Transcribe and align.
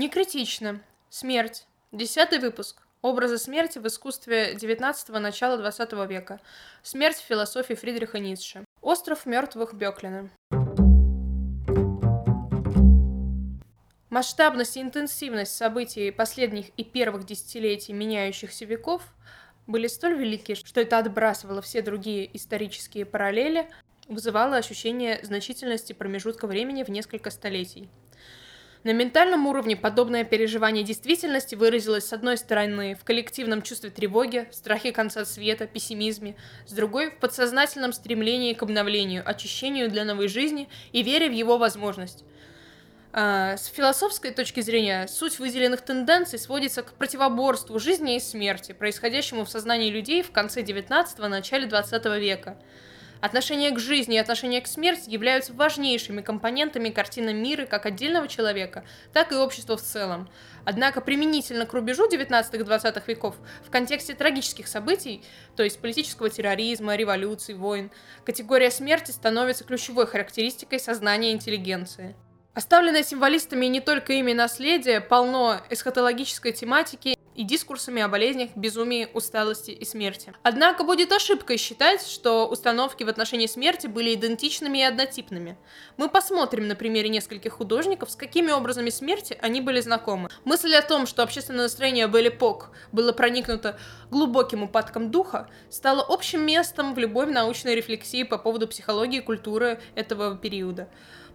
Не 0.00 0.08
критично. 0.08 0.80
Смерть. 1.10 1.66
Десятый 1.92 2.38
выпуск. 2.38 2.80
Образы 3.02 3.36
смерти 3.36 3.78
в 3.78 3.86
искусстве 3.86 4.54
XIX– 4.54 5.18
начала 5.18 5.60
XX 5.60 6.08
века. 6.08 6.40
Смерть 6.82 7.18
в 7.18 7.26
философии 7.26 7.74
Фридриха 7.74 8.18
Ницше. 8.18 8.64
Остров 8.80 9.26
мертвых 9.26 9.74
Бёклина. 9.74 10.30
Масштабность 14.08 14.78
и 14.78 14.80
интенсивность 14.80 15.54
событий 15.54 16.10
последних 16.10 16.70
и 16.78 16.84
первых 16.84 17.26
десятилетий 17.26 17.92
меняющихся 17.92 18.64
веков 18.64 19.02
были 19.66 19.86
столь 19.86 20.14
велики, 20.14 20.54
что 20.54 20.80
это 20.80 20.96
отбрасывало 20.96 21.60
все 21.60 21.82
другие 21.82 22.34
исторические 22.34 23.04
параллели, 23.04 23.68
вызывало 24.08 24.56
ощущение 24.56 25.20
значительности 25.22 25.92
промежутка 25.92 26.46
времени 26.46 26.84
в 26.84 26.88
несколько 26.88 27.30
столетий. 27.30 27.90
На 28.82 28.94
ментальном 28.94 29.46
уровне 29.46 29.76
подобное 29.76 30.24
переживание 30.24 30.82
действительности 30.82 31.54
выразилось 31.54 32.06
с 32.06 32.14
одной 32.14 32.38
стороны 32.38 32.94
в 32.94 33.04
коллективном 33.04 33.60
чувстве 33.60 33.90
тревоги, 33.90 34.48
страхе 34.52 34.90
конца 34.90 35.26
света, 35.26 35.66
пессимизме, 35.66 36.34
с 36.64 36.72
другой 36.72 37.10
в 37.10 37.18
подсознательном 37.18 37.92
стремлении 37.92 38.54
к 38.54 38.62
обновлению, 38.62 39.22
очищению 39.26 39.90
для 39.90 40.06
новой 40.06 40.28
жизни 40.28 40.70
и 40.92 41.02
вере 41.02 41.28
в 41.28 41.32
его 41.32 41.58
возможность. 41.58 42.24
А, 43.12 43.58
с 43.58 43.66
философской 43.66 44.30
точки 44.30 44.60
зрения, 44.60 45.06
суть 45.08 45.38
выделенных 45.38 45.82
тенденций 45.82 46.38
сводится 46.38 46.82
к 46.82 46.94
противоборству 46.94 47.78
жизни 47.78 48.16
и 48.16 48.20
смерти, 48.20 48.72
происходящему 48.72 49.44
в 49.44 49.50
сознании 49.50 49.90
людей 49.90 50.22
в 50.22 50.30
конце 50.30 50.62
XIX– 50.62 51.28
начале 51.28 51.68
XX 51.68 52.18
века– 52.18 52.56
Отношение 53.20 53.70
к 53.70 53.78
жизни 53.78 54.16
и 54.16 54.18
отношение 54.18 54.62
к 54.62 54.66
смерти 54.66 55.10
являются 55.10 55.52
важнейшими 55.52 56.22
компонентами 56.22 56.88
картины 56.88 57.34
мира 57.34 57.66
как 57.66 57.84
отдельного 57.84 58.28
человека, 58.28 58.84
так 59.12 59.32
и 59.32 59.34
общества 59.34 59.76
в 59.76 59.82
целом. 59.82 60.30
Однако 60.64 61.02
применительно 61.02 61.66
к 61.66 61.74
рубежу 61.74 62.08
19-20 62.08 63.02
веков 63.06 63.36
в 63.66 63.70
контексте 63.70 64.14
трагических 64.14 64.66
событий, 64.66 65.22
то 65.54 65.62
есть 65.62 65.80
политического 65.80 66.30
терроризма, 66.30 66.96
революций, 66.96 67.54
войн, 67.54 67.90
категория 68.24 68.70
смерти 68.70 69.10
становится 69.10 69.64
ключевой 69.64 70.06
характеристикой 70.06 70.80
сознания 70.80 71.32
интеллигенции. 71.32 72.16
Оставленное 72.54 73.04
символистами 73.04 73.66
не 73.66 73.80
только 73.80 74.14
ими 74.14 74.32
наследие 74.32 75.00
полно 75.00 75.60
эсхатологической 75.70 76.52
тематики 76.52 77.16
и 77.40 77.42
дискурсами 77.42 78.02
о 78.02 78.08
болезнях, 78.08 78.50
безумии, 78.54 79.08
усталости 79.14 79.70
и 79.70 79.84
смерти. 79.86 80.34
Однако 80.42 80.84
будет 80.84 81.10
ошибкой 81.10 81.56
считать, 81.56 82.06
что 82.06 82.46
установки 82.46 83.02
в 83.02 83.08
отношении 83.08 83.46
смерти 83.46 83.86
были 83.86 84.12
идентичными 84.12 84.76
и 84.76 84.82
однотипными. 84.82 85.56
Мы 85.96 86.10
посмотрим 86.10 86.68
на 86.68 86.74
примере 86.74 87.08
нескольких 87.08 87.54
художников, 87.54 88.10
с 88.10 88.16
какими 88.16 88.50
образами 88.50 88.90
смерти 88.90 89.38
они 89.40 89.62
были 89.62 89.80
знакомы. 89.80 90.28
Мысль 90.44 90.74
о 90.74 90.82
том, 90.82 91.06
что 91.06 91.22
общественное 91.22 91.62
настроение 91.62 92.08
в 92.08 92.28
эпох 92.28 92.72
было 92.92 93.12
проникнуто 93.12 93.78
глубоким 94.10 94.62
упадком 94.62 95.10
духа, 95.10 95.48
стала 95.70 96.04
общим 96.06 96.44
местом 96.44 96.94
в 96.94 96.98
любой 96.98 97.24
научной 97.24 97.74
рефлексии 97.74 98.22
по 98.22 98.36
поводу 98.36 98.68
психологии 98.68 99.20
и 99.20 99.22
культуры 99.22 99.80
этого 99.94 100.36
периода. 100.36 100.90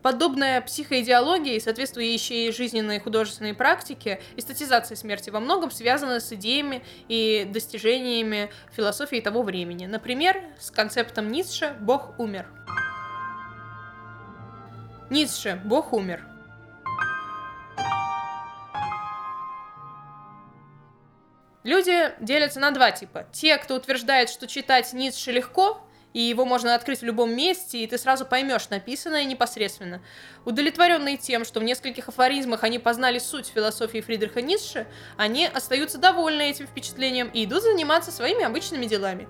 Подобная 0.06 0.62
психоидеология 0.62 1.56
и 1.56 1.60
соответствующие 1.60 2.52
жизненные 2.52 3.00
художественные 3.00 3.56
практики 3.56 4.22
эстетизация 4.36 4.96
смерти 4.96 5.32
во 5.32 5.40
многом 5.40 5.72
связаны 5.72 6.20
с 6.20 6.32
идеями 6.32 6.84
и 7.08 7.44
достижениями 7.52 8.52
философии 8.72 9.20
того 9.20 9.42
времени. 9.42 9.88
Например, 9.88 10.44
с 10.60 10.70
концептом 10.70 11.32
Ницше 11.32 11.76
«Бог 11.80 12.20
умер». 12.20 12.46
Ницше 15.10 15.60
«Бог 15.66 15.92
умер». 15.92 16.24
Люди 21.64 22.14
делятся 22.20 22.60
на 22.60 22.70
два 22.70 22.92
типа. 22.92 23.26
Те, 23.32 23.58
кто 23.58 23.74
утверждает, 23.74 24.30
что 24.30 24.46
читать 24.46 24.94
Ницше 24.94 25.32
легко, 25.32 25.82
и 26.16 26.22
его 26.22 26.46
можно 26.46 26.76
открыть 26.76 27.02
в 27.02 27.04
любом 27.04 27.36
месте, 27.36 27.80
и 27.80 27.88
ты 27.88 27.98
сразу 27.98 28.26
поймешь 28.26 28.70
написанное 28.70 29.26
непосредственно. 29.26 30.02
Удовлетворенные 30.46 31.18
тем, 31.18 31.44
что 31.44 31.60
в 31.60 31.64
нескольких 31.64 32.08
афоризмах 32.08 32.64
они 32.64 32.80
познали 32.80 33.20
суть 33.20 33.52
философии 33.54 34.00
Фридриха 34.00 34.42
Ницше, 34.42 34.88
они 35.18 35.46
остаются 35.46 35.98
довольны 35.98 36.50
этим 36.50 36.68
впечатлением 36.68 37.30
и 37.34 37.44
идут 37.44 37.64
заниматься 37.64 38.14
своими 38.14 38.46
обычными 38.46 38.86
делами. 38.86 39.28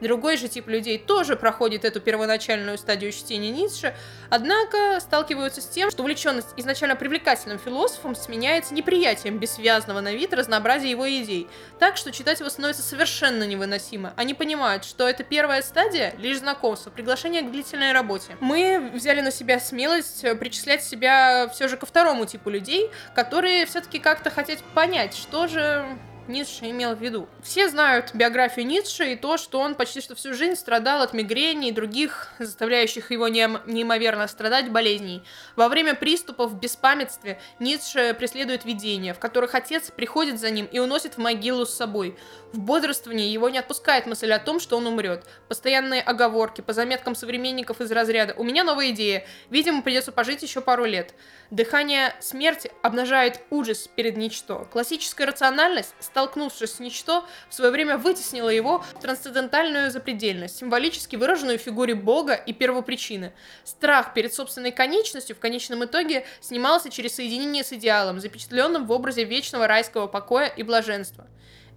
Другой 0.00 0.36
же 0.36 0.48
тип 0.48 0.68
людей 0.68 0.98
тоже 0.98 1.36
проходит 1.36 1.84
эту 1.84 2.00
первоначальную 2.00 2.78
стадию 2.78 3.12
чтения 3.12 3.50
Ницше, 3.50 3.94
однако 4.30 5.00
сталкиваются 5.00 5.60
с 5.60 5.66
тем, 5.66 5.90
что 5.90 6.02
увлеченность 6.02 6.48
изначально 6.56 6.96
привлекательным 6.96 7.58
философом 7.58 8.14
сменяется 8.14 8.74
неприятием 8.74 9.38
бессвязного 9.38 10.00
на 10.00 10.14
вид 10.14 10.32
разнообразия 10.32 10.90
его 10.90 11.08
идей, 11.08 11.48
так 11.78 11.96
что 11.96 12.12
читать 12.12 12.40
его 12.40 12.50
становится 12.50 12.82
совершенно 12.82 13.44
невыносимо. 13.44 14.12
Они 14.16 14.34
понимают, 14.34 14.84
что 14.84 15.08
это 15.08 15.24
первая 15.24 15.62
стадия— 15.62 16.14
лишь 16.18 16.38
знакомство, 16.38 16.90
приглашение 16.90 17.42
к 17.42 17.50
длительной 17.50 17.92
работе. 17.92 18.36
Мы 18.40 18.90
взяли 18.94 19.20
на 19.20 19.30
себя 19.30 19.58
смелость 19.60 20.24
причислять 20.38 20.84
себя 20.84 21.48
все 21.48 21.68
же 21.68 21.76
ко 21.76 21.86
второму 21.86 22.26
типу 22.26 22.50
людей, 22.50 22.90
которые 23.14 23.66
все-таки 23.66 23.98
как-то 23.98 24.30
хотят 24.30 24.58
понять, 24.74 25.14
что 25.14 25.46
же 25.46 25.84
Ницше 26.28 26.70
имел 26.70 26.94
в 26.94 27.00
виду. 27.00 27.28
Все 27.42 27.68
знают 27.68 28.14
биографию 28.14 28.66
Ницше 28.66 29.12
и 29.12 29.16
то, 29.16 29.36
что 29.36 29.60
он 29.60 29.74
почти 29.74 30.00
что 30.00 30.14
всю 30.14 30.34
жизнь 30.34 30.56
страдал 30.56 31.02
от 31.02 31.14
мигрени 31.14 31.68
и 31.68 31.72
других, 31.72 32.28
заставляющих 32.38 33.10
его 33.10 33.28
неимоверно 33.28 34.28
страдать 34.28 34.70
болезней. 34.70 35.22
Во 35.56 35.68
время 35.68 35.94
приступов 35.94 36.52
в 36.52 36.58
беспамятстве 36.58 37.40
Ницше 37.58 38.14
преследует 38.14 38.64
видения, 38.64 39.14
в 39.14 39.18
которых 39.18 39.54
отец 39.54 39.90
приходит 39.90 40.38
за 40.38 40.50
ним 40.50 40.66
и 40.66 40.78
уносит 40.78 41.14
в 41.14 41.18
могилу 41.18 41.66
с 41.66 41.74
собой. 41.74 42.16
В 42.52 42.60
бодрствовании 42.60 43.28
его 43.28 43.50
не 43.50 43.58
отпускает 43.58 44.06
мысль 44.06 44.32
о 44.32 44.38
том, 44.38 44.58
что 44.58 44.78
он 44.78 44.86
умрет. 44.86 45.24
Постоянные 45.48 46.00
оговорки 46.00 46.62
по 46.62 46.72
заметкам 46.72 47.14
современников 47.14 47.82
из 47.82 47.92
разряда 47.92 48.32
«У 48.38 48.42
меня 48.42 48.64
новая 48.64 48.88
идея, 48.90 49.26
видимо, 49.50 49.82
придется 49.82 50.12
пожить 50.12 50.42
еще 50.42 50.62
пару 50.62 50.86
лет». 50.86 51.12
Дыхание 51.50 52.14
смерти 52.20 52.70
обнажает 52.82 53.40
ужас 53.50 53.90
перед 53.94 54.16
ничто. 54.16 54.66
Классическая 54.72 55.26
рациональность, 55.26 55.94
столкнувшись 56.00 56.72
с 56.72 56.80
ничто, 56.80 57.26
в 57.50 57.54
свое 57.54 57.70
время 57.70 57.98
вытеснила 57.98 58.48
его 58.48 58.78
в 58.94 59.00
трансцендентальную 59.00 59.90
запредельность, 59.90 60.56
символически 60.56 61.16
выраженную 61.16 61.58
в 61.58 61.62
фигуре 61.62 61.94
Бога 61.94 62.32
и 62.32 62.54
первопричины. 62.54 63.34
Страх 63.64 64.14
перед 64.14 64.32
собственной 64.32 64.72
конечностью 64.72 65.36
в 65.36 65.38
конечном 65.38 65.84
итоге 65.84 66.24
снимался 66.40 66.88
через 66.88 67.14
соединение 67.16 67.62
с 67.62 67.74
идеалом, 67.74 68.20
запечатленным 68.20 68.86
в 68.86 68.92
образе 68.92 69.24
вечного 69.24 69.66
райского 69.66 70.06
покоя 70.06 70.46
и 70.46 70.62
блаженства. 70.62 71.26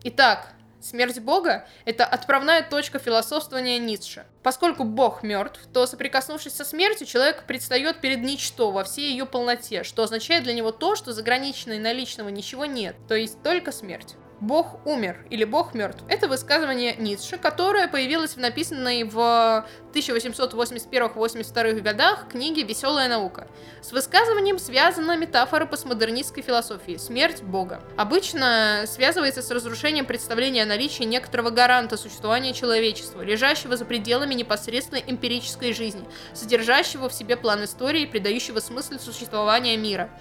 Итак, 0.03 0.53
Смерть 0.81 1.19
Бога– 1.19 1.67
это 1.85 2.05
отправная 2.05 2.63
точка 2.63 2.97
философствования 2.97 3.77
Ницше. 3.77 4.25
Поскольку 4.41 4.83
Бог 4.83 5.21
мертв, 5.21 5.59
то, 5.71 5.85
соприкоснувшись 5.85 6.55
со 6.55 6.65
смертью, 6.65 7.05
человек 7.05 7.43
предстает 7.45 8.01
перед 8.01 8.21
ничто 8.21 8.71
во 8.71 8.83
всей 8.83 9.11
ее 9.11 9.27
полноте, 9.27 9.83
что 9.83 10.01
означает 10.01 10.43
для 10.43 10.55
него 10.55 10.71
то, 10.71 10.95
что 10.95 11.13
заграничного 11.13 11.75
и 11.75 11.79
наличного 11.79 12.29
ничего 12.29 12.65
нет, 12.65 12.95
то 13.07 13.13
есть 13.13 13.43
только 13.43 13.71
смерть. 13.71 14.15
Бог 14.41 14.85
умер 14.87 15.23
или 15.29 15.43
Бог 15.43 15.75
мертв. 15.75 16.03
Это 16.07 16.27
высказывание 16.27 16.95
Ницше, 16.95 17.37
которое 17.37 17.87
появилось 17.87 18.33
в 18.33 18.37
написанной 18.37 19.03
в 19.03 19.67
1881-82 19.93 21.79
годах 21.81 22.27
книге 22.27 22.63
«Веселая 22.63 23.07
наука». 23.07 23.47
С 23.83 23.91
высказыванием 23.91 24.57
связана 24.57 25.15
метафора 25.15 25.67
постмодернистской 25.67 26.41
философии– 26.41 26.97
смерть 26.99 27.43
Бога. 27.43 27.83
Обычно 27.97 28.85
связывается 28.87 29.43
с 29.43 29.51
разрушением 29.51 30.07
представления 30.07 30.63
о 30.63 30.65
наличии 30.65 31.03
некоторого 31.03 31.51
гаранта 31.51 31.95
существования 31.95 32.53
человечества, 32.53 33.21
лежащего 33.21 33.77
за 33.77 33.85
пределами 33.85 34.33
непосредственной 34.33 35.03
эмпирической 35.05 35.71
жизни, 35.71 36.03
содержащего 36.33 37.09
в 37.09 37.13
себе 37.13 37.37
план 37.37 37.63
истории, 37.65 38.07
придающего 38.07 38.59
смысл 38.59 38.97
существования 38.97 39.77
мира– 39.77 40.09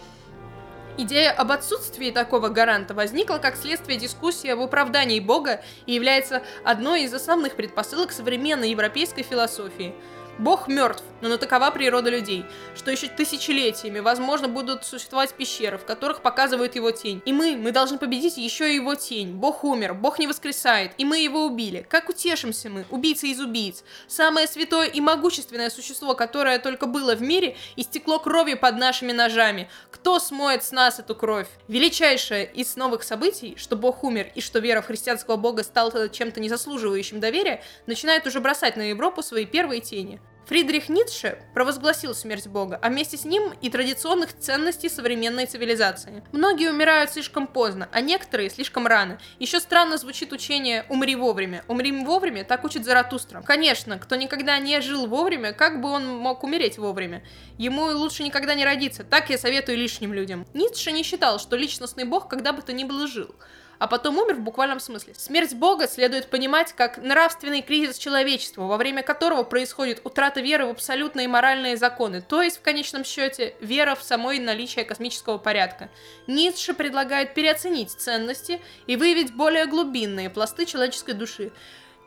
Идея 0.99 1.31
об 1.33 1.51
отсутствии 1.53 2.11
такого 2.11 2.49
гаранта 2.49 2.95
возникла 2.95 3.39
как 3.39 3.57
следствие 3.57 3.99
дискуссии 3.99 4.51
об 4.51 4.61
оправдании 4.61 5.21
Бога 5.21 5.63
и 5.87 5.95
является 5.95 6.43
одной 6.65 7.05
из 7.05 7.15
основных 7.15 7.57
предпосылок 7.57 8.13
современной 8.13 8.71
европейской 8.71 9.23
философии– 9.23 9.95
Бог 10.39 10.69
мертв, 10.69 11.03
но 11.21 11.29
на 11.29 11.39
такова 11.39 11.71
природа 11.71 12.11
людей, 12.11 12.45
что 12.75 12.91
еще 12.91 13.09
тысячелетиями, 13.09 14.01
возможно, 14.01 14.49
будут 14.49 14.85
существовать 14.85 15.35
пещеры, 15.35 15.79
в 15.79 15.85
которых 15.85 16.23
показывают 16.23 16.75
его 16.75 16.91
тень. 16.91 17.23
И 17.27 17.33
мы, 17.33 17.57
мы 17.57 17.73
должны 17.73 17.99
победить 17.99 18.39
еще 18.39 18.71
и 18.71 18.77
его 18.77 18.95
тень. 18.95 19.35
Бог 19.35 19.65
умер, 19.65 19.95
Бог 19.95 20.19
не 20.19 20.27
воскресает, 20.27 20.93
и 20.97 21.05
мы 21.05 21.19
его 21.19 21.45
убили. 21.45 21.87
Как 21.89 22.09
утешимся 22.09 22.71
мы, 22.71 22.87
убийцы 22.91 23.29
из 23.29 23.41
убийц? 23.41 23.85
Самое 24.07 24.47
святое 24.47 24.87
и 24.87 25.01
могущественное 25.01 25.71
существо, 25.71 26.15
которое 26.15 26.59
только 26.59 26.87
было 26.87 27.15
в 27.15 27.23
мире, 27.23 27.57
истекло 27.77 28.19
кровью 28.19 28.59
под 28.59 28.77
нашими 28.77 29.13
ножами. 29.13 29.69
Кто 29.91 30.19
смоет 30.19 30.65
с 30.65 30.73
нас 30.73 30.99
эту 30.99 31.15
кровь? 31.15 31.49
Величайшее 31.69 32.51
из 32.51 32.77
новых 32.77 33.03
событий, 33.03 33.57
что 33.59 33.77
Бог 33.77 34.05
умер 34.05 34.33
и 34.35 34.41
что 34.41 34.59
вера 34.59 34.81
в 34.81 34.87
христианского 34.87 35.37
Бога 35.37 35.63
стала 35.65 36.09
чем-то 36.09 36.41
незаслуживающим 36.41 37.21
доверия, 37.21 37.63
начинает 37.87 38.27
уже 38.27 38.41
бросать 38.41 38.77
на 38.77 38.89
Европу 38.91 39.23
свои 39.23 39.45
первые 39.45 39.81
тени. 39.81 40.21
Фридрих 40.51 40.89
Ницше 40.89 41.39
провозгласил 41.55 42.13
смерть 42.13 42.49
Бога, 42.49 42.77
а 42.83 42.89
вместе 42.89 43.17
с 43.17 43.25
ним 43.25 43.53
и 43.63 43.71
традиционных 43.71 44.37
ценностей 44.37 44.89
современной 44.89 45.47
цивилизации. 45.47 46.25
Многие 46.33 46.71
умирают 46.71 47.13
слишком 47.13 47.47
поздно, 47.47 47.89
а 47.93 48.01
некоторые 48.01 48.51
слишком 48.51 48.89
рано. 48.89 49.21
Еще 49.39 49.61
странно 49.61 49.97
звучит 49.97 50.33
учение 50.33 50.87
«умри 50.89 51.15
вовремя». 51.15 51.63
«Умри 51.69 51.93
вовремя» 51.93 52.43
так 52.43 52.65
учит 52.65 52.85
Заратустра. 52.85 53.43
Конечно, 53.43 53.97
кто 54.01 54.17
никогда 54.17 54.59
не 54.59 54.81
жил 54.81 55.07
вовремя, 55.07 55.53
как 55.53 55.81
бы 55.81 55.89
он 55.89 56.09
мог 56.09 56.43
умереть 56.43 56.79
вовремя? 56.79 57.23
Ему 57.57 57.85
лучше 57.85 58.25
никогда 58.25 58.57
не 58.57 58.65
родиться, 58.65 59.05
так 59.05 59.31
я 59.31 59.39
советую 59.39 59.79
лишним 59.79 60.13
людям. 60.13 60.45
Ницше 60.53 60.91
не 60.91 61.05
считал, 61.05 61.39
что 61.39 61.55
личностный 61.55 62.03
бог 62.03 62.27
когда 62.27 62.53
бы 62.53 62.63
то 62.63 62.73
ни 62.73 62.83
было 62.83 63.07
жил 63.07 63.37
а 63.81 63.87
потом 63.87 64.19
умер 64.19 64.35
в 64.35 64.41
буквальном 64.41 64.79
смысле. 64.79 65.15
Смерть 65.17 65.55
Бога 65.55 65.89
следует 65.89 66.29
понимать 66.29 66.75
как 66.75 66.99
нравственный 66.99 67.63
кризис 67.63 67.97
человечества, 67.97 68.65
во 68.65 68.77
время 68.77 69.03
которого 69.03 69.43
происходит 69.43 70.03
утрата 70.05 70.43
веры 70.43 70.67
в 70.67 70.71
абсолютные 70.71 71.29
моральные 71.29 71.79
законы, 71.79 72.21
то 72.21 72.43
есть, 72.43 72.59
в 72.59 72.61
конечном 72.61 73.05
счете, 73.05 73.55
вера 73.61 73.95
в 73.95 74.03
самое 74.03 74.39
наличие 74.39 74.85
космического 74.85 75.39
порядка. 75.39 75.89
Ницше 76.27 76.75
предлагает 76.75 77.33
переоценить 77.33 77.91
ценности 77.91 78.61
и 78.87 78.97
выявить 78.97 79.35
более 79.35 79.65
глубинные 79.65 80.29
пласты 80.29 80.67
человеческой 80.67 81.15
души 81.15 81.51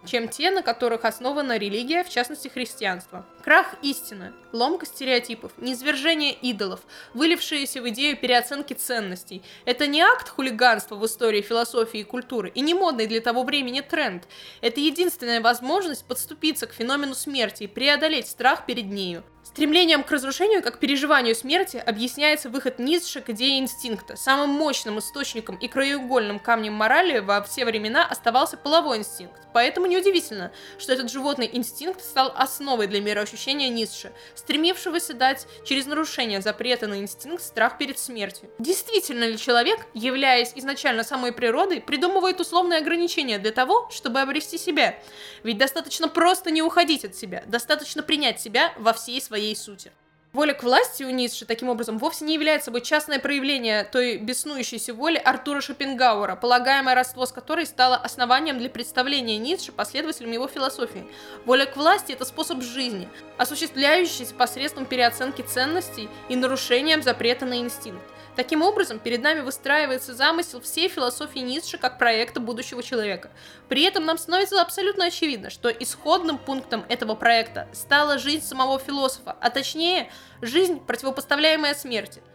чем 0.06 0.28
те, 0.28 0.52
на 0.52 0.62
которых 0.62 1.06
основана 1.06 1.58
религия, 1.58 2.04
в 2.04 2.10
частности 2.10 2.48
христианство. 2.48 3.26
Крах 3.44 3.76
истины, 3.82 4.34
ломка 4.52 4.86
стереотипов, 4.86 5.52
низвержение 5.58 6.34
идолов, 6.34 6.82
вылившиеся 7.14 7.82
в 7.82 7.90
идею 7.90 8.18
переоценки 8.18 8.74
ценностей. 8.74 9.42
Это 9.66 9.88
не 9.88 10.02
акт 10.02 10.30
хулиганства 10.30 10.96
в 10.96 11.06
истории 11.06 11.42
философии 11.42 12.02
и 12.02 12.04
культуры, 12.04 12.52
и 12.54 12.62
не 12.62 12.74
модный 12.74 13.08
для 13.08 13.22
того 13.22 13.44
времени 13.44 13.82
тренд. 13.82 14.28
Это 14.62 14.80
единственная 14.80 15.42
возможность 15.42 16.06
подступиться 16.06 16.68
к 16.68 16.74
феномену 16.74 17.16
смерти 17.16 17.64
и 17.64 17.68
преодолеть 17.68 18.28
страх 18.28 18.66
перед 18.66 18.86
нею. 18.86 19.24
Стремлением 19.54 20.04
к 20.04 20.10
разрушению, 20.10 20.64
как 20.64 20.80
переживанию 20.80 21.36
смерти, 21.36 21.78
объясняется 21.78 22.50
выход 22.50 22.80
Ницше 22.80 23.22
к 23.22 23.30
идее 23.30 23.60
инстинкта. 23.60 24.16
Самым 24.16 24.50
мощным 24.50 24.98
источником 24.98 25.58
и 25.58 25.68
краеугольным 25.68 26.40
камнем 26.40 26.74
морали 26.74 27.20
во 27.20 27.40
все 27.44 27.64
времена 27.64 28.04
оставался 28.04 28.58
половой 28.58 28.98
инстинкт. 28.98 29.44
Поэтому 29.54 29.86
неудивительно, 29.86 30.52
что 30.80 30.94
этот 30.94 31.12
животный 31.12 31.48
инстинкт 31.54 32.04
стал 32.04 32.34
основой 32.36 32.88
для 32.88 33.00
мироощущения 33.00 33.70
Ницше, 33.70 34.12
стремившегося 34.34 35.14
дать 35.14 35.46
через 35.64 35.86
нарушение 35.86 36.42
запрета 36.42 36.88
на 36.88 36.98
инстинкт 36.98 37.44
страх 37.44 37.78
перед 37.78 38.00
смертью. 38.00 38.50
Действительно 38.58 39.26
ли 39.26 39.38
человек, 39.38 39.86
являясь 39.94 40.54
изначально 40.56 41.04
самой 41.04 41.32
природой, 41.32 41.80
придумывает 41.80 42.40
условные 42.40 42.80
ограничения 42.80 43.38
для 43.38 43.52
того, 43.52 43.88
чтобы 43.92 44.20
обрести 44.20 44.58
себя? 44.58 45.00
Ведь 45.44 45.60
достаточно 45.60 46.08
просто 46.08 46.50
не 46.50 46.64
уходить 46.64 47.06
от 47.06 47.16
себя, 47.16 47.44
достаточно 47.46 48.02
принять 48.02 48.42
себя 48.42 48.74
во 48.80 48.94
всей 48.94 49.22
своей 49.22 49.43
своей 49.44 49.56
сути. 49.56 49.92
Воля 50.32 50.54
к 50.56 50.64
власти 50.64 51.04
у 51.04 51.12
Ницше, 51.12 51.46
таким 51.46 51.70
образом, 51.70 52.00
вовсе 52.00 52.26
не 52.26 52.34
является 52.34 52.66
собой 52.66 52.82
частное 52.82 53.20
проявление 53.20 53.84
той 53.84 54.18
беснующейся 54.18 54.92
воли 54.92 55.18
Артура 55.18 55.62
Шопенгауэра, 55.62 56.36
полагаемое 56.36 56.96
родство 56.96 57.28
с 57.28 57.32
которой 57.32 57.68
стало 57.68 57.98
основанием 57.98 58.58
для 58.58 58.68
представления 58.68 59.38
Ницше 59.38 59.72
последователям 59.72 60.32
его 60.32 60.48
философии. 60.48 61.06
Воля 61.46 61.68
к 61.68 61.78
власти– 61.78 62.12
это 62.14 62.26
способ 62.26 62.64
жизни, 62.64 63.08
осуществляющийся 63.38 64.34
посредством 64.34 64.88
переоценки 64.88 65.44
ценностей 65.44 66.10
и 66.30 66.36
нарушением 66.36 67.04
запрета 67.04 67.46
на 67.46 67.60
инстинкт. 67.60 68.02
Таким 68.36 68.64
образом, 68.64 68.98
перед 68.98 69.22
нами 69.22 69.42
выстраивается 69.42 70.16
замысел 70.16 70.60
всей 70.60 70.90
философии 70.90 71.40
Ницше 71.40 71.78
как 71.78 72.00
проекта 72.00 72.40
будущего 72.40 72.82
человека. 72.82 73.30
При 73.70 73.84
этом 73.84 74.06
нам 74.06 74.18
становится 74.18 74.60
абсолютно 74.60 75.06
очевидно, 75.06 75.52
что 75.52 75.70
исходным 75.70 76.40
пунктом 76.40 76.84
этого 76.90 77.14
проекта 77.14 77.68
стала 77.74 78.18
жизнь 78.18 78.44
самого 78.44 78.80
философа, 78.80 79.36
а 79.40 79.50
точнее, 79.52 80.12
жизнь, 80.42 80.80
противопоставляемая 80.80 81.76
смерти– 81.76 82.22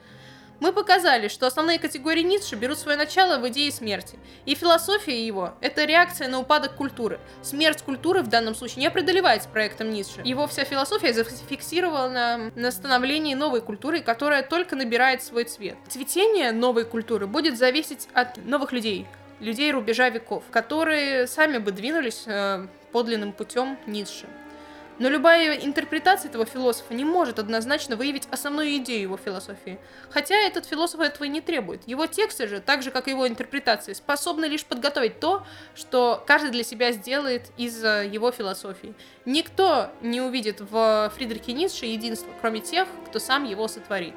мы 0.61 0.73
показали, 0.73 1.29
что 1.29 1.47
основные 1.47 1.79
категории 1.79 2.23
Ницше 2.23 2.57
берут 2.57 2.79
свое 2.79 2.97
начало 2.97 3.39
в 3.39 3.49
идее 3.49 3.71
смерти. 3.71 4.19
И 4.45 4.55
философия 4.55 5.25
его– 5.25 5.55
это 5.61 5.85
реакция 5.85 6.29
на 6.29 6.41
упадок 6.41 6.75
культуры. 6.75 7.21
Смерть 7.43 7.83
культуры 7.83 8.23
в 8.23 8.29
данном 8.29 8.55
случае 8.55 8.81
не 8.81 8.87
определяется 8.87 9.49
проектом 9.49 9.91
Ницше. 9.91 10.21
Его 10.25 10.47
вся 10.47 10.65
философия 10.65 11.13
зафиксирована 11.13 12.51
на 12.55 12.71
становлении 12.71 13.35
новой 13.35 13.61
культуры, 13.61 14.01
которая 14.01 14.43
только 14.43 14.77
набирает 14.77 15.23
свой 15.23 15.45
цвет. 15.45 15.77
Цветение 15.89 16.53
новой 16.53 16.85
культуры 16.85 17.27
будет 17.27 17.59
зависеть 17.59 18.09
от 18.13 18.37
новых 18.45 18.73
людей, 18.73 19.07
людей 19.41 19.71
рубежа 19.73 20.11
веков, 20.11 20.45
которые 20.51 21.27
сами 21.27 21.59
бы 21.59 21.73
двинулись 21.73 22.25
э, 22.27 22.67
подлинным 22.93 23.33
путем 23.33 23.79
Ницше. 23.87 24.27
Но 24.99 25.09
любая 25.09 25.56
интерпретация 25.56 26.29
этого 26.29 26.45
философа 26.45 26.93
не 26.95 27.05
может 27.05 27.39
однозначно 27.39 27.97
выявить 27.97 28.27
основную 28.31 28.77
идею 28.79 29.03
его 29.03 29.17
философии. 29.17 29.79
Хотя 30.11 30.35
этот 30.35 30.67
философ 30.67 31.00
этого 31.00 31.25
и 31.25 31.29
не 31.29 31.41
требует. 31.41 31.87
Его 31.87 32.06
тексты 32.06 32.49
же, 32.49 32.61
так 32.61 32.83
же 32.83 32.91
как 32.91 33.06
и 33.06 33.12
его 33.12 33.29
интерпретации, 33.29 33.93
способны 33.93 34.47
лишь 34.47 34.65
подготовить 34.65 35.21
то, 35.21 35.47
что 35.75 36.23
каждый 36.27 36.50
для 36.50 36.65
себя 36.65 36.93
сделает 36.93 37.50
из 37.56 37.83
э, 37.85 38.09
его 38.11 38.33
философии. 38.33 38.95
Никто 39.25 39.91
не 40.00 40.21
увидит 40.21 40.61
в 40.61 41.12
Фридрихе 41.15 41.53
Ницше 41.53 41.87
единство, 41.87 42.31
кроме 42.41 42.61
тех, 42.61 42.89
кто 43.06 43.19
сам 43.19 43.45
его 43.45 43.69
сотворит. 43.69 44.15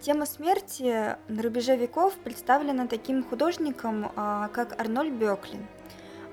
Тема 0.00 0.26
смерти 0.26 1.16
на 1.26 1.42
рубеже 1.42 1.76
веков 1.76 2.14
представлена 2.22 2.86
таким 2.86 3.24
художником, 3.24 4.12
а, 4.14 4.46
как 4.48 4.78
Арнольд 4.80 5.12
Бёклин. 5.12 5.66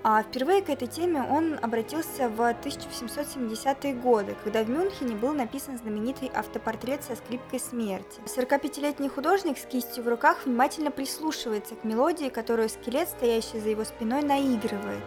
А 0.04 0.22
впервые 0.22 0.62
к 0.62 0.70
этой 0.70 0.88
теме 0.88 1.24
он 1.24 1.58
обратился 1.60 2.30
в 2.30 2.40
1770-е 2.40 3.96
годы, 3.96 4.36
когда 4.44 4.64
в 4.64 4.70
Мюнхене 4.70 5.16
был 5.16 5.34
написан 5.34 5.80
знаменитый 5.80 6.30
автопортрет 6.32 7.04
со 7.04 7.16
скрипкой 7.16 7.60
смерти. 7.60 8.22
45-летний 8.28 9.10
художник 9.10 9.58
с 9.58 9.66
кистью 9.66 10.04
в 10.04 10.08
руках 10.08 10.46
внимательно 10.46 10.92
прислушивается 10.92 11.74
к 11.74 11.84
мелодии, 11.84 12.30
которую 12.30 12.70
скелет, 12.70 13.10
стоящий 13.10 13.60
за 13.60 13.70
его 13.70 13.84
спиной, 13.84 14.22
наигрывает, 14.22 15.04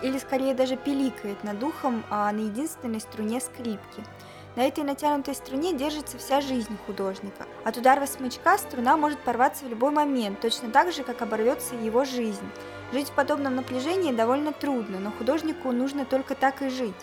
или 0.00 0.18
скорее 0.18 0.54
даже 0.54 0.76
пиликает 0.76 1.42
над 1.42 1.58
духом 1.58 2.04
а, 2.08 2.30
на 2.30 2.38
единственной 2.38 3.00
струне 3.00 3.40
скрипки– 3.40 4.04
на 4.56 4.62
этой 4.62 4.84
натянутой 4.84 5.34
струне 5.34 5.72
держится 5.72 6.18
вся 6.18 6.40
жизнь 6.40 6.76
художника. 6.86 7.46
От 7.64 7.76
удара 7.76 8.06
смычка 8.06 8.58
струна 8.58 8.96
может 8.96 9.20
порваться 9.20 9.64
в 9.64 9.68
любой 9.68 9.90
момент, 9.90 10.40
точно 10.40 10.70
так 10.70 10.92
же, 10.92 11.04
как 11.04 11.22
оборвется 11.22 11.74
его 11.74 12.04
жизнь. 12.04 12.48
Жить 12.92 13.08
в 13.08 13.12
подобном 13.12 13.54
напряжении 13.54 14.12
довольно 14.12 14.52
трудно, 14.52 14.98
но 14.98 15.12
художнику 15.12 15.70
нужно 15.70 16.04
только 16.04 16.34
так 16.34 16.62
и 16.62 16.68
жить. 16.68 16.94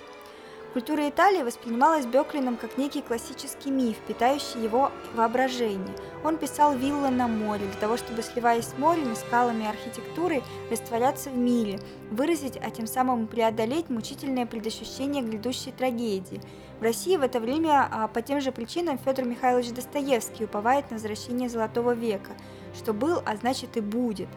Культура 0.73 1.09
Италии 1.09 1.43
воспринималась 1.43 2.05
Бёклином 2.05 2.57
как 2.57 2.77
некий 2.77 3.01
классический 3.01 3.71
миф, 3.71 3.97
питающий 4.07 4.61
его 4.61 4.91
воображение. 5.15 5.95
Он 6.23 6.37
писал 6.37 6.75
виллы 6.75 7.09
на 7.09 7.27
море 7.27 7.65
для 7.65 7.79
того, 7.79 7.97
чтобы, 7.97 8.21
сливаясь 8.21 8.65
с 8.65 8.77
морем, 8.77 9.15
скалами 9.15 9.63
и 9.63 9.67
архитектурой, 9.67 10.43
растворяться 10.69 11.29
в 11.29 11.37
мире, 11.37 11.79
выразить, 12.11 12.57
а 12.57 12.69
тем 12.69 12.85
самым 12.85 13.27
преодолеть 13.27 13.89
мучительное 13.89 14.45
предощущение 14.45 15.23
грядущей 15.23 15.71
трагедии– 15.71 16.41
в 16.79 16.83
России 16.83 17.17
в 17.17 17.23
это 17.23 17.39
время 17.39 17.89
а, 17.91 18.07
по 18.07 18.21
тем 18.21 18.39
же 18.39 18.51
причинам 18.51 18.99
Федор 18.99 19.25
Михайлович 19.25 19.71
Достоевский 19.71 20.43
уповает 20.43 20.91
на 20.91 20.97
возвращение 20.97 21.49
Золотого 21.49 21.93
века, 21.93 22.33
что 22.75 22.93
был, 22.93 23.19
а 23.25 23.35
значит 23.35 23.77
и 23.77 23.81
будет. 23.81 24.27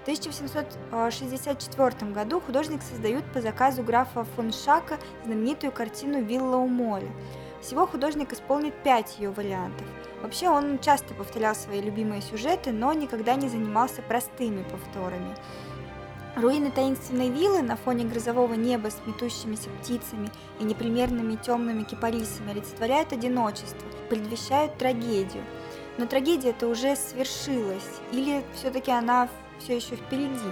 В 0.00 0.02
1764 0.02 2.12
году 2.12 2.40
художник 2.40 2.82
создает 2.82 3.22
по 3.34 3.42
заказу 3.42 3.82
графа 3.82 4.24
фон 4.34 4.50
Шака 4.50 4.98
знаменитую 5.26 5.72
картину 5.72 6.22
«Вилла 6.22 6.56
у 6.56 6.66
моря». 6.66 7.10
Всего 7.60 7.86
художник 7.86 8.32
исполнит 8.32 8.72
пять 8.82 9.18
ее 9.18 9.30
вариантов. 9.30 9.86
Вообще 10.22 10.48
он 10.48 10.78
часто 10.78 11.12
повторял 11.12 11.54
свои 11.54 11.82
любимые 11.82 12.22
сюжеты, 12.22 12.72
но 12.72 12.94
никогда 12.94 13.34
не 13.34 13.50
занимался 13.50 14.00
простыми 14.00 14.62
повторами. 14.62 15.36
Руины 16.34 16.70
таинственной 16.70 17.28
виллы 17.28 17.60
на 17.60 17.76
фоне 17.76 18.06
грозового 18.06 18.54
неба 18.54 18.88
с 18.88 18.96
метущимися 19.04 19.68
птицами 19.68 20.30
и 20.60 20.64
непримерными 20.64 21.36
темными 21.36 21.82
кипарисами 21.82 22.52
олицетворяют 22.52 23.12
одиночество, 23.12 23.86
предвещают 24.08 24.78
трагедию. 24.78 25.44
Но 26.00 26.06
трагедия 26.06 26.50
это 26.50 26.66
уже 26.66 26.96
свершилась, 26.96 28.00
или 28.10 28.42
все-таки 28.54 28.90
она 28.90 29.28
все 29.58 29.76
еще 29.76 29.96
впереди. 29.96 30.50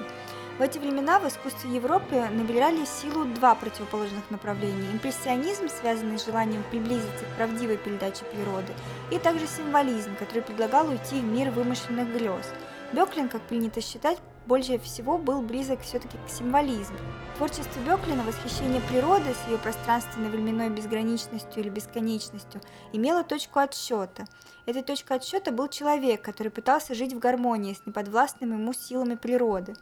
В 0.58 0.60
эти 0.60 0.78
времена 0.78 1.18
в 1.18 1.26
искусстве 1.26 1.74
Европы 1.74 2.22
набирали 2.30 2.84
силу 2.84 3.24
два 3.24 3.54
противоположных 3.54 4.30
направления. 4.30 4.92
Импрессионизм, 4.92 5.70
связанный 5.70 6.18
с 6.18 6.26
желанием 6.26 6.62
приблизиться 6.70 7.24
к 7.24 7.36
правдивой 7.38 7.78
передаче 7.78 8.26
природы, 8.26 8.74
и 9.10 9.18
также 9.18 9.46
символизм, 9.46 10.16
который 10.16 10.42
предлагал 10.42 10.90
уйти 10.90 11.18
в 11.18 11.24
мир 11.24 11.50
вымышленных 11.50 12.12
грез. 12.12 12.44
Беклин, 12.92 13.30
как 13.30 13.40
принято 13.40 13.80
считать, 13.80 14.18
больше 14.48 14.78
всего 14.78 15.18
был 15.18 15.42
близок 15.42 15.82
все-таки 15.82 16.16
к 16.26 16.30
символизму. 16.30 16.96
Творчество 17.36 17.78
Беклина, 17.80 18.24
восхищение 18.24 18.80
природы 18.80 19.34
с 19.34 19.48
ее 19.48 19.58
пространственной 19.58 20.30
временной 20.30 20.70
безграничностью 20.70 21.62
или 21.62 21.68
бесконечностью, 21.68 22.62
имело 22.92 23.22
точку 23.22 23.58
отсчета. 23.60 24.24
Этой 24.64 24.82
точкой 24.82 25.18
отсчета 25.18 25.52
был 25.52 25.68
человек, 25.68 26.22
который 26.22 26.50
пытался 26.50 26.94
жить 26.94 27.12
в 27.12 27.18
гармонии 27.18 27.74
с 27.74 27.86
неподвластными 27.86 28.54
ему 28.54 28.72
силами 28.72 29.16
природы. 29.16 29.74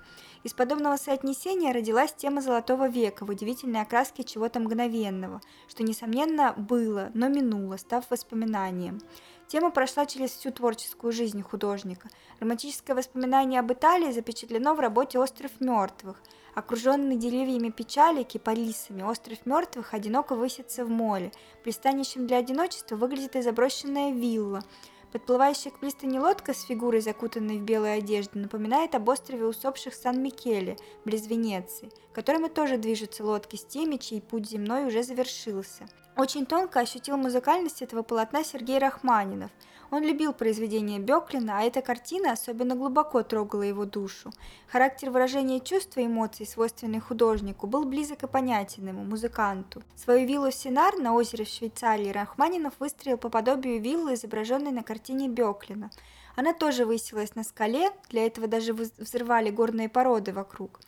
Из 0.43 0.53
подобного 0.53 0.97
соотнесения 0.97 1.73
родилась 1.73 2.13
тема 2.13 2.43
Золотого 2.43 2.89
века 2.89 3.25
в 3.25 3.31
удивительной 3.31 3.83
окраске 3.83 4.25
чего-то 4.25 4.61
мгновенного, 4.61 5.41
что, 5.69 5.85
несомненно, 5.85 6.55
было, 6.57 7.11
но 7.15 7.29
минуло, 7.29 7.77
став 7.77 8.05
воспоминанием. 8.11 9.01
Тема 9.49 9.71
прошла 9.71 10.07
через 10.07 10.31
всю 10.31 10.51
творческую 10.51 11.13
жизнь 11.13 11.41
художника. 11.43 12.09
Романтическое 12.41 12.97
воспоминание 12.97 13.61
об 13.61 13.73
Италии 13.73 14.11
запечатлено 14.11 14.75
в 14.75 14.81
работе 14.81 15.19
«Остров 15.19 15.53
мертвых». 15.61 16.21
Окруженный 16.55 17.17
деревьями 17.17 17.69
печали, 17.71 18.23
кипарисами, 18.23 19.03
остров 19.03 19.45
мертвых 19.45 19.95
одиноко 19.95 20.35
высится 20.35 20.85
в 20.85 20.91
море. 20.91 21.31
Пристанищем 21.63 22.27
для 22.27 22.39
одиночества 22.39 22.97
выглядит 22.97 23.37
и 23.37 23.43
заброшенная 23.43 24.13
вилла– 24.13 24.63
Подплывающая 25.13 25.71
к 25.71 25.79
пристани 25.79 26.19
лодка 26.19 26.53
с 26.53 26.63
фигурой, 26.63 27.01
закутанной 27.01 27.59
в 27.59 27.63
белую 27.63 27.97
одежду, 27.99 28.39
напоминает 28.39 28.95
об 28.95 29.09
острове 29.09 29.47
усопших 29.47 29.95
Сан-Микеле, 29.95 30.77
близ 31.05 31.27
Венеции, 31.27 31.91
к 32.13 32.49
тоже 32.49 32.77
движутся 32.77 33.25
лодки 33.25 33.57
с 33.57 33.65
теми, 33.65 33.97
чей 33.97 34.21
путь 34.21 34.49
земной 34.49 34.87
уже 34.87 35.03
завершился. 35.03 35.87
Очень 36.17 36.47
тонко 36.47 36.81
ощутил 36.81 37.17
музыкальность 37.19 37.83
этого 37.83 38.03
полотна 38.03 38.43
Сергей 38.43 38.79
Рахманинов. 38.79 39.51
Он 39.91 40.03
любил 40.03 40.33
произведения 40.33 40.99
Беклина, 40.99 41.59
а 41.59 41.63
эта 41.63 41.81
картина 41.83 42.33
особенно 42.33 42.75
глубоко 42.75 43.23
трогала 43.23 43.63
его 43.63 43.85
душу. 43.85 44.31
Характер 44.67 45.11
выражения 45.11 45.61
чувств 45.61 45.97
и 45.97 46.07
эмоций, 46.07 46.47
свойственный 46.47 47.01
художнику, 47.01 47.67
был 47.67 47.85
близок 47.85 48.25
и 48.25 48.27
понятен 48.27 48.89
ему, 48.89 49.05
музыканту. 49.05 49.83
Свою 49.95 50.27
виллу 50.27 50.51
Синар 50.51 50.97
на 50.99 51.15
озере 51.15 51.45
в 51.45 51.49
Швейцарии 51.49 52.11
Рахманинов 52.11 52.75
выстроил 52.79 53.17
по 53.19 53.29
подобию 53.29 53.81
виллы, 53.81 54.15
изображенной 54.15 54.73
на 54.73 54.83
картине 54.83 55.29
Беклина. 55.29 55.91
Она 56.37 56.53
тоже 56.53 56.85
высилась 56.85 57.35
на 57.35 57.45
скале, 57.45 57.91
для 58.11 58.27
этого 58.27 58.47
даже 58.47 58.75
взрывали 58.75 59.51
горные 59.51 59.89
породы 59.89 60.33
вокруг. 60.33 60.81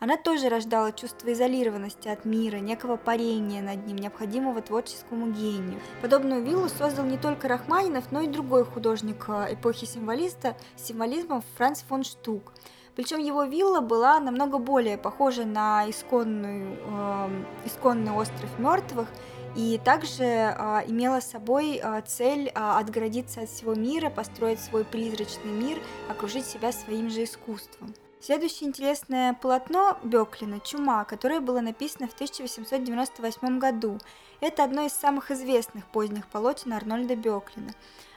Она 0.00 0.16
тоже 0.16 0.48
рождала 0.48 0.92
чувство 0.92 1.32
изолированности 1.32 2.08
от 2.08 2.24
мира, 2.24 2.56
некого 2.56 2.96
парения 2.96 3.62
над 3.62 3.86
ним, 3.86 3.96
необходимого 3.96 4.60
творческому 4.62 5.30
гению. 5.32 5.80
Подобную 6.02 6.42
виллу 6.42 6.68
создал 6.68 7.04
не 7.04 7.18
только 7.18 7.48
Рахманинов, 7.48 8.10
но 8.10 8.20
и 8.20 8.26
другой 8.26 8.64
художник 8.64 9.24
э, 9.28 9.54
эпохи 9.54 9.84
символиста, 9.84 10.56
символизма 10.76 11.42
Франц 11.56 11.82
фон 11.82 12.04
Штук. 12.04 12.52
Причем 12.96 13.18
его 13.18 13.44
вилла 13.44 13.80
была 13.80 14.20
намного 14.20 14.58
более 14.58 14.98
похожа 14.98 15.44
на 15.44 15.88
исконную, 15.88 16.76
э, 16.80 17.44
исконный 17.64 18.12
остров 18.12 18.58
мертвых, 18.58 19.08
и 19.56 19.80
также 19.84 20.24
э, 20.24 20.82
имела 20.88 21.20
собой 21.20 21.80
э, 21.82 22.02
цель 22.06 22.48
э, 22.48 22.50
отгородиться 22.54 23.42
от 23.42 23.48
всего 23.48 23.74
мира, 23.74 24.10
построить 24.10 24.60
свой 24.60 24.84
призрачный 24.84 25.52
мир, 25.52 25.78
окружить 26.08 26.46
себя 26.46 26.72
своим 26.72 27.08
же 27.08 27.24
искусством. 27.24 27.94
Следующее 28.24 28.70
интересное 28.70 29.34
полотно 29.34 29.98
Беклина 30.02 30.58
«Чума», 30.58 31.04
которое 31.04 31.40
было 31.40 31.60
написано 31.60 32.08
в 32.08 32.14
1898 32.14 33.58
году. 33.58 33.98
Это 34.40 34.64
одно 34.64 34.86
из 34.86 34.94
самых 34.94 35.30
известных 35.30 35.84
поздних 35.88 36.26
полотен 36.28 36.72
Арнольда 36.72 37.16
Беклина, 37.16 37.74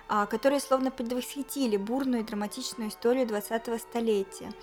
а, 0.07 0.25
которые 0.25 0.61
словно 0.61 0.91
предвосхитили 0.91 1.75
бурную 1.75 2.21
и 2.21 2.25
драматичную 2.25 2.89
историю 2.89 3.27
20-го 3.27 3.77
столетия. 3.79 4.53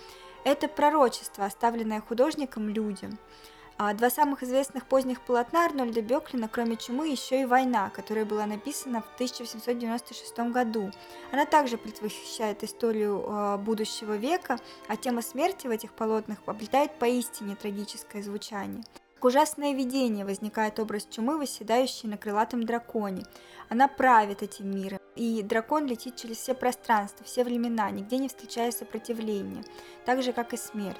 Это 0.43 0.67
пророчество, 0.67 1.45
оставленное 1.45 2.01
художником 2.01 2.67
людям– 2.67 3.19
а 3.77 3.93
два 3.93 4.09
самых 4.09 4.41
известных 4.43 4.85
поздних 4.85 5.21
полотна 5.21 5.65
Арнольда 5.65 6.01
Беклина, 6.01 6.47
кроме 6.47 6.77
«Чумы», 6.77 7.09
еще 7.09 7.41
и 7.41 7.45
«Война», 7.45 7.89
которая 7.89 8.23
была 8.23 8.45
написана 8.45 9.01
в 9.01 9.13
1896 9.15 10.37
году. 10.51 10.91
Она 11.31 11.45
также 11.45 11.77
предвосхищает 11.77 12.63
историю 12.63 13.25
э, 13.27 13.57
будущего 13.57 14.15
века, 14.15 14.59
а 14.87 14.95
тема 14.95 15.21
смерти 15.21 15.67
в 15.67 15.71
этих 15.71 15.91
полотнах 15.91 16.37
обретает 16.45 16.97
поистине 16.97 17.55
трагическое 17.55 18.23
звучание. 18.23 18.83
Как 19.15 19.25
ужасное 19.25 19.73
видение 19.73 20.23
возникает 20.23 20.79
образ 20.79 21.07
чумы, 21.09 21.37
восседающей 21.37 22.07
на 22.07 22.17
крылатом 22.17 22.65
драконе. 22.65 23.23
Она 23.69 23.87
правит 23.87 24.43
этим 24.43 24.69
миром, 24.71 24.99
и 25.15 25.41
дракон 25.41 25.85
летит 25.85 26.15
через 26.15 26.37
все 26.37 26.53
пространства, 26.53 27.25
все 27.25 27.43
времена, 27.43 27.89
нигде 27.89 28.17
не 28.17 28.27
встречая 28.27 28.71
сопротивления, 28.71 29.63
так 30.05 30.21
же, 30.21 30.31
как 30.31 30.53
и 30.53 30.57
смерть. 30.57 30.97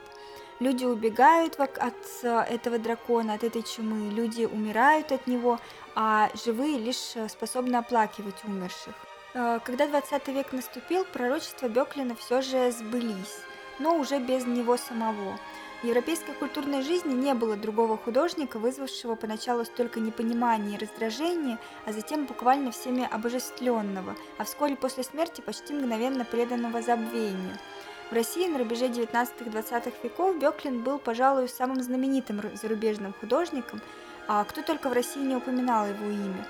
Люди 0.60 0.86
убегают 0.86 1.60
от 1.60 1.94
э, 2.24 2.28
этого 2.50 2.80
дракона, 2.80 3.34
от 3.34 3.44
этой 3.44 3.62
чумы, 3.62 4.10
люди 4.10 4.46
умирают 4.46 5.12
от 5.12 5.28
него, 5.28 5.60
а 5.96 6.30
живые 6.46 6.78
лишь 6.78 7.12
э, 7.16 7.28
способны 7.28 7.76
оплакивать 7.76 8.42
умерших. 8.46 8.94
Э, 9.34 9.60
когда 9.66 9.86
20 9.86 10.28
век 10.30 10.54
наступил, 10.54 11.04
пророчества 11.04 11.68
Беклина 11.68 12.16
все 12.16 12.42
же 12.42 12.72
сбылись, 12.72 13.40
но 13.80 13.98
уже 13.98 14.20
без 14.20 14.46
него 14.46 14.78
самого. 14.78 15.38
В 15.84 15.88
европейской 15.88 16.32
культурной 16.32 16.84
жизни 16.84 17.14
не 17.14 17.34
было 17.34 17.58
другого 17.58 17.98
художника, 17.98 18.58
вызвавшего 18.58 19.16
поначалу 19.16 19.66
столько 19.66 20.00
непонимания 20.00 20.78
и 20.78 20.82
раздражения, 20.82 21.60
а 21.86 21.92
затем 21.92 22.28
буквально 22.28 22.72
всеми 22.72 23.06
обожествленного, 23.12 24.16
а 24.38 24.46
вскоре 24.46 24.78
после 24.78 25.04
смерти 25.04 25.42
почти 25.42 25.74
мгновенно 25.74 26.24
преданного 26.24 26.82
забвению– 26.82 27.58
в 28.10 28.14
России 28.14 28.48
на 28.48 28.60
рубеже 28.60 28.86
19-20 28.88 29.94
веков 30.04 30.38
Беклин 30.38 30.82
был, 30.82 31.00
пожалуй, 31.00 31.50
самым 31.50 31.82
знаменитым 31.82 32.42
зарубежным 32.56 33.14
художником, 33.20 33.82
а 34.28 34.44
кто 34.44 34.62
только 34.62 34.90
в 34.90 34.94
России 34.94 35.22
не 35.22 35.36
упоминал 35.36 35.88
его 35.88 36.06
имя. 36.06 36.46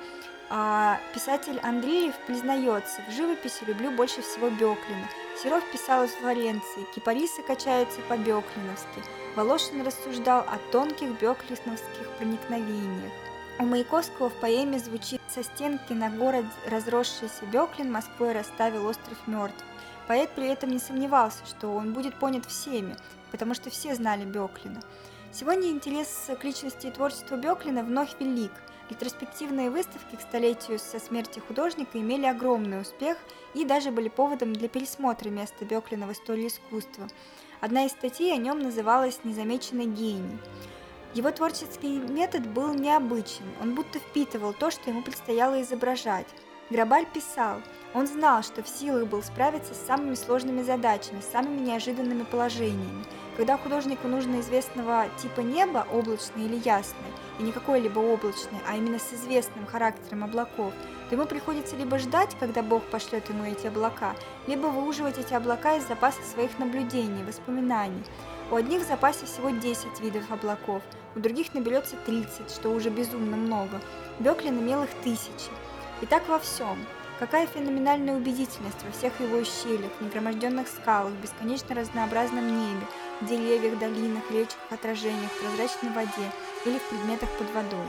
А 0.50 1.00
писатель 1.14 1.60
Андреев 1.64 2.14
признается, 2.28 3.02
в 3.08 3.12
живописи 3.12 3.64
люблю 3.66 3.90
больше 3.92 4.22
всего 4.22 4.50
Беклина. 4.50 5.10
Серов 5.42 5.64
писал 5.72 6.04
из 6.04 6.12
Флоренции, 6.12 6.86
кипарисы 6.94 7.42
качаются 7.42 8.00
по-беклиновски. 8.10 9.04
Волошин 9.36 9.86
рассуждал 9.86 10.42
о 10.42 10.60
тонких 10.72 11.10
беклиновских 11.20 12.10
проникновениях. 12.18 13.12
У 13.58 13.64
Маяковского 13.64 14.30
в 14.30 14.34
поэме 14.34 14.80
звучит 14.80 15.22
«Со 15.30 15.42
стенки 15.42 15.94
на 15.94 16.10
город 16.10 16.46
разросшийся 16.68 17.46
Беклин 17.52 17.92
Москвой 17.92 18.34
расставил 18.34 18.86
остров 18.86 19.18
мертв». 19.28 19.64
Поэт 20.08 20.30
при 20.36 20.48
этом 20.48 20.70
не 20.70 20.80
сомневался, 20.80 21.46
что 21.46 21.74
он 21.74 21.94
будет 21.94 22.20
понят 22.20 22.46
всеми, 22.46 22.96
потому 23.32 23.54
что 23.54 23.70
все 23.70 23.96
знали 23.96 24.24
Беклина. 24.24 24.82
Сегодня 25.32 25.70
интерес 25.70 26.30
к 26.40 26.44
личности 26.44 26.88
и 26.88 26.92
творчеству 26.92 27.38
Беклина 27.38 27.84
вновь 27.84 28.20
велик. 28.20 28.52
Ретроспективные 28.90 29.72
выставки 29.72 30.16
к 30.16 30.22
столетию 30.22 30.78
со 30.78 31.00
смерти 31.00 31.40
художника 31.40 32.00
имели 32.00 32.28
огромный 32.28 32.82
успех 32.82 33.18
и 33.56 33.66
даже 33.66 33.90
были 33.90 34.10
поводом 34.10 34.54
для 34.54 34.70
пересмотра 34.70 35.30
места 35.30 35.66
Беклина 35.66 36.06
в 36.06 36.12
истории 36.12 36.48
искусства. 36.48 37.08
Одна 37.62 37.86
из 37.86 37.92
статей 37.92 38.32
о 38.32 38.38
нем 38.38 38.60
называлась 38.60 39.22
«Незамеченный 39.24 39.88
гений». 39.88 40.38
Его 41.16 41.32
творческий 41.32 41.98
метод 41.98 42.46
был 42.46 42.74
необычен, 42.76 43.46
он 43.62 43.74
будто 43.74 44.00
впитывал 44.00 44.54
то, 44.54 44.70
что 44.70 44.90
ему 44.90 45.02
предстояло 45.02 45.62
изображать. 45.62 46.28
Грабаль 46.70 47.06
писал– 47.12 47.62
он 47.96 48.08
знал, 48.08 48.44
что 48.44 48.62
в 48.62 48.68
силах 48.68 49.08
был 49.08 49.24
справиться 49.24 49.74
с 49.74 49.88
самыми 49.88 50.16
сложными 50.16 50.62
задачами, 50.62 51.22
с 51.22 51.32
самыми 51.32 51.62
неожиданными 51.62 52.24
положениями. 52.24 53.06
Когда 53.38 53.58
художнику 53.58 54.10
нужно 54.10 54.42
известного 54.42 55.06
типа 55.22 55.40
неба, 55.40 55.88
облачное 55.94 56.44
или 56.44 56.58
ясное, 56.58 57.12
и 57.40 57.44
не 57.44 57.54
какое-либо 57.54 58.00
облачное, 58.00 58.60
а 58.68 58.76
именно 58.76 59.00
с 59.00 59.14
известным 59.14 59.66
характером 59.66 60.26
облаков, 60.26 60.74
то 61.10 61.16
ему 61.16 61.26
приходится 61.26 61.78
либо 61.78 61.98
ждать, 61.98 62.36
когда 62.38 62.62
Бог 62.62 62.84
пошлет 62.84 63.30
ему 63.30 63.46
эти 63.46 63.68
облака, 63.68 64.14
либо 64.46 64.68
выуживать 64.68 65.18
эти 65.18 65.34
облака 65.34 65.78
из 65.78 65.88
запаса 65.88 66.22
своих 66.24 66.60
наблюдений, 66.60 67.24
воспоминаний. 67.24 68.04
У 68.52 68.56
одних 68.56 68.82
в 68.82 68.88
запасе 68.88 69.26
всего 69.26 69.52
10 69.52 70.02
видов 70.02 70.30
облаков, 70.32 70.82
у 71.16 71.20
других 71.20 71.54
наберется 71.54 71.96
30, 72.06 72.52
что 72.52 72.72
уже 72.72 72.90
безумно 72.90 73.38
много. 73.38 73.80
Беклин 74.20 74.60
имел 74.60 74.84
их 74.84 74.90
тысячи. 75.02 75.50
И 76.02 76.06
так 76.06 76.28
во 76.28 76.40
всем. 76.40 76.78
Какая 77.18 77.48
феноменальная 77.48 78.16
убедительность 78.16 78.84
во 78.84 78.92
всех 78.92 79.18
его 79.22 79.38
ущельях, 79.38 79.92
нагроможденных 80.02 80.68
скалах, 80.68 81.14
бесконечно 81.14 81.74
разнообразном 81.74 82.46
небе, 82.46 82.86
деревьях, 83.22 83.80
долинах, 83.80 84.30
речках, 84.32 84.60
отражениях, 84.70 85.32
прозрачной 85.40 85.92
воде 85.92 86.30
или 86.66 86.78
в 86.78 86.90
предметах 86.90 87.30
под 87.38 87.50
водой. 87.52 87.88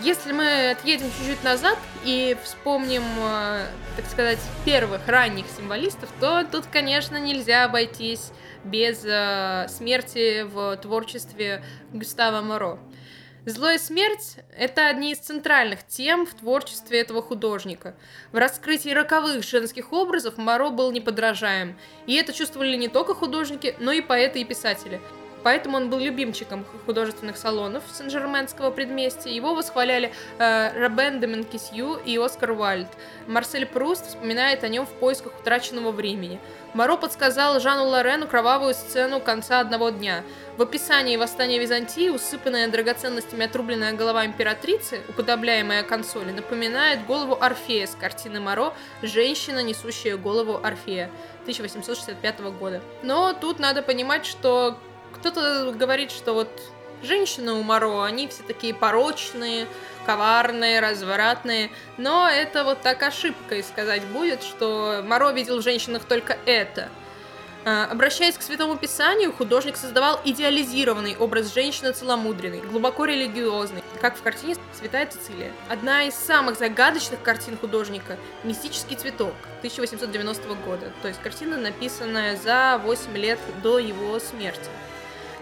Если 0.00 0.32
мы 0.32 0.70
отъедем 0.70 1.10
чуть-чуть 1.18 1.44
назад 1.44 1.76
и 2.04 2.36
вспомним, 2.44 3.02
э, 3.18 3.66
так 3.96 4.06
сказать, 4.06 4.38
первых 4.64 5.06
ранних 5.06 5.46
символистов, 5.54 6.08
то 6.18 6.44
тут, 6.44 6.64
конечно, 6.72 7.18
нельзя 7.18 7.64
обойтись 7.64 8.30
без 8.64 9.04
э, 9.04 9.66
смерти 9.68 10.44
в 10.44 10.76
творчестве 10.76 11.62
Густава 11.92 12.40
Моро. 12.40 12.78
Зло 13.46 13.70
и 13.70 13.78
смерть– 13.78 14.38
это 14.58 14.88
одни 14.88 15.12
из 15.12 15.18
центральных 15.18 15.86
тем 15.86 16.26
в 16.26 16.34
творчестве 16.34 16.98
этого 16.98 17.22
художника. 17.22 17.94
В 18.32 18.38
раскрытии 18.38 18.88
роковых 18.88 19.44
женских 19.44 19.92
образов 19.92 20.36
Моро 20.36 20.70
был 20.70 20.90
неподражаем, 20.90 21.78
и 22.08 22.14
это 22.14 22.32
чувствовали 22.32 22.76
не 22.76 22.88
только 22.88 23.14
художники, 23.14 23.76
но 23.78 23.92
и 23.92 24.00
поэты 24.00 24.40
и 24.40 24.44
писатели. 24.44 25.00
Поэтому 25.46 25.76
он 25.76 25.90
был 25.90 26.00
любимчиком 26.00 26.64
художественных 26.86 27.36
салонов 27.36 27.84
Сен-Жерменского 27.96 28.72
предместья. 28.72 29.30
Его 29.30 29.54
восхваляли 29.54 30.12
э, 30.40 30.72
Робен 30.76 31.20
де 31.20 31.28
Менкисью 31.28 32.00
и 32.04 32.18
Оскар 32.18 32.50
Уальд. 32.50 32.88
Марсель 33.28 33.64
Пруст 33.64 34.08
вспоминает 34.08 34.64
о 34.64 34.68
нем 34.68 34.86
в 34.86 34.90
поисках 34.90 35.38
утраченного 35.38 35.92
времени. 35.92 36.40
Моро 36.74 36.96
подсказал 36.96 37.60
Жану 37.60 37.84
Лорену 37.84 38.26
кровавую 38.26 38.74
сцену 38.74 39.20
конца 39.20 39.60
одного 39.60 39.90
дня. 39.90 40.24
В 40.56 40.62
описании 40.62 41.16
восстания 41.16 41.60
Византии, 41.60 42.08
усыпанная 42.08 42.66
драгоценностями 42.66 43.44
отрубленная 43.44 43.92
голова 43.92 44.26
императрицы, 44.26 45.00
уподобляемая 45.08 45.84
консоли, 45.84 46.32
напоминает 46.32 47.06
голову 47.06 47.38
Орфея 47.40 47.86
с 47.86 47.94
картины 47.94 48.40
Моро 48.40 48.74
«Женщина, 49.00 49.62
несущая 49.62 50.16
голову 50.16 50.58
Орфея» 50.60 51.08
1865 51.42 52.40
года. 52.58 52.82
Но 53.04 53.32
тут 53.32 53.60
надо 53.60 53.82
понимать, 53.82 54.26
что 54.26 54.76
кто-то 55.16 55.72
говорит, 55.72 56.10
что 56.10 56.34
вот 56.34 56.48
женщины 57.02 57.52
у 57.52 57.62
Моро, 57.62 58.04
они 58.04 58.28
все 58.28 58.42
такие 58.42 58.74
порочные, 58.74 59.66
коварные, 60.04 60.80
развратные, 60.80 61.70
но 61.96 62.28
это 62.28 62.64
вот 62.64 62.80
так 62.82 63.02
ошибкой 63.02 63.62
сказать 63.62 64.04
будет, 64.06 64.42
что 64.42 65.02
Моро 65.04 65.32
видел 65.32 65.60
в 65.60 65.62
женщинах 65.62 66.04
только 66.04 66.38
это. 66.46 66.88
А, 67.68 67.88
обращаясь 67.90 68.36
к 68.36 68.42
Святому 68.42 68.76
Писанию, 68.76 69.32
художник 69.32 69.76
создавал 69.76 70.20
идеализированный 70.24 71.16
образ 71.16 71.52
женщины 71.52 71.90
целомудренной, 71.90 72.60
глубоко 72.60 73.06
религиозной, 73.06 73.82
как 74.00 74.16
в 74.16 74.22
картине 74.22 74.54
«Святая 74.72 75.06
Цицилия». 75.06 75.50
Одна 75.68 76.04
из 76.04 76.14
самых 76.14 76.58
загадочных 76.58 77.20
картин 77.22 77.58
художника– 77.58 78.18
«Мистический 78.44 78.94
цветок» 78.94 79.34
1890 79.58 80.54
года, 80.64 80.92
то 81.02 81.08
есть 81.08 81.20
картина, 81.20 81.56
написанная 81.56 82.36
за 82.36 82.80
8 82.84 83.16
лет 83.16 83.40
до 83.64 83.80
его 83.80 84.20
смерти 84.20 84.70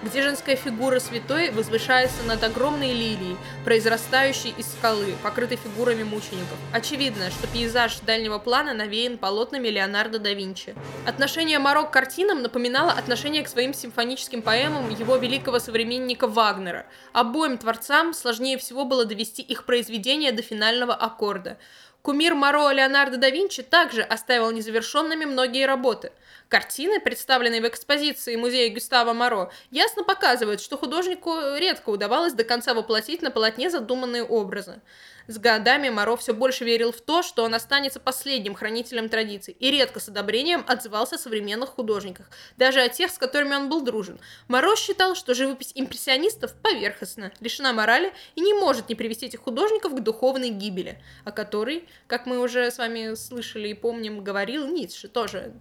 где 0.04 0.22
женская 0.22 0.54
фигура 0.54 1.00
святой 1.00 1.50
возвышается 1.50 2.22
над 2.24 2.42
огромной 2.44 2.92
лилией, 2.92 3.36
произрастающей 3.64 4.54
из 4.56 4.66
скалы, 4.66 5.14
покрытой 5.22 5.56
фигурами 5.56 6.02
мучеников. 6.02 6.58
Очевидно, 6.72 7.30
что 7.30 7.46
пейзаж 7.46 8.00
дальнего 8.00 8.38
плана 8.38 8.74
навеян 8.74 9.16
полотнами 9.16 9.68
Леонардо 9.68 10.18
да 10.18 10.32
Винчи. 10.34 10.74
Отношение 11.06 11.58
Марок 11.58 11.90
к 11.90 11.92
картинам 11.92 12.42
напоминало 12.42 12.92
отношение 12.92 13.42
к 13.42 13.48
своим 13.48 13.72
симфоническим 13.72 14.42
поэмам 14.42 14.90
его 14.90 15.16
великого 15.16 15.58
современника 15.58 16.26
Вагнера. 16.26 16.86
Обоим 17.12 17.56
творцам 17.56 18.12
сложнее 18.12 18.58
всего 18.58 18.84
было 18.84 19.06
довести 19.06 19.42
их 19.42 19.64
произведения 19.64 20.32
до 20.32 20.42
финального 20.42 20.94
аккорда. 20.94 21.58
Кумир 22.02 22.34
Моро 22.34 22.70
Леонардо 22.70 23.16
да 23.16 23.30
Винчи 23.30 23.62
также 23.62 24.02
оставил 24.02 24.50
незавершенными 24.50 25.24
многие 25.24 25.64
работы– 25.64 26.12
Картины, 26.48 27.00
представленные 27.00 27.62
в 27.62 27.66
экспозиции 27.66 28.36
музея 28.36 28.68
Гюстава 28.68 29.12
Моро, 29.14 29.50
ясно 29.70 30.04
показывают, 30.04 30.60
что 30.60 30.76
художнику 30.76 31.34
редко 31.56 31.88
удавалось 31.90 32.34
до 32.34 32.44
конца 32.44 32.74
воплотить 32.74 33.22
на 33.22 33.30
полотне 33.30 33.70
задуманные 33.70 34.22
образы. 34.22 34.80
С 35.26 35.38
годами 35.38 35.88
Моро 35.88 36.16
все 36.16 36.34
больше 36.34 36.64
верил 36.64 36.92
в 36.92 37.00
то, 37.00 37.22
что 37.22 37.44
он 37.44 37.54
останется 37.54 37.98
последним 37.98 38.54
хранителем 38.54 39.08
традиций, 39.08 39.56
и 39.58 39.70
редко 39.70 39.98
с 39.98 40.08
одобрением 40.08 40.64
отзывался 40.68 41.14
о 41.14 41.18
современных 41.18 41.70
художниках, 41.70 42.26
даже 42.58 42.82
о 42.82 42.90
тех, 42.90 43.10
с 43.10 43.16
которыми 43.16 43.54
он 43.54 43.70
был 43.70 43.80
дружен. 43.80 44.20
Моро 44.46 44.76
считал, 44.76 45.14
что 45.14 45.34
живопись 45.34 45.72
импрессионистов 45.74 46.52
поверхностна, 46.56 47.32
лишена 47.40 47.72
морали 47.72 48.12
и 48.34 48.42
не 48.42 48.52
может 48.52 48.90
не 48.90 48.94
привести 48.94 49.26
этих 49.26 49.40
художников 49.40 49.94
к 49.94 50.00
духовной 50.00 50.50
гибели, 50.50 51.02
о 51.24 51.32
которой, 51.32 51.88
как 52.06 52.26
мы 52.26 52.38
уже 52.38 52.70
с 52.70 52.76
вами 52.76 53.14
слышали 53.14 53.68
и 53.68 53.74
помним, 53.74 54.22
говорил 54.22 54.66
Ницше 54.66 55.08
тоже 55.08 55.54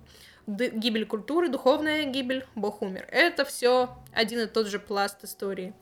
гибель 0.47 1.05
культуры, 1.05 1.49
духовная 1.49 2.03
гибель, 2.05 2.45
Бог 2.55 2.81
умер. 2.81 3.07
Это 3.11 3.45
все 3.45 3.89
один 4.11 4.39
и 4.39 4.45
тот 4.45 4.67
же 4.67 4.79
пласт 4.79 5.23
истории. 5.23 5.73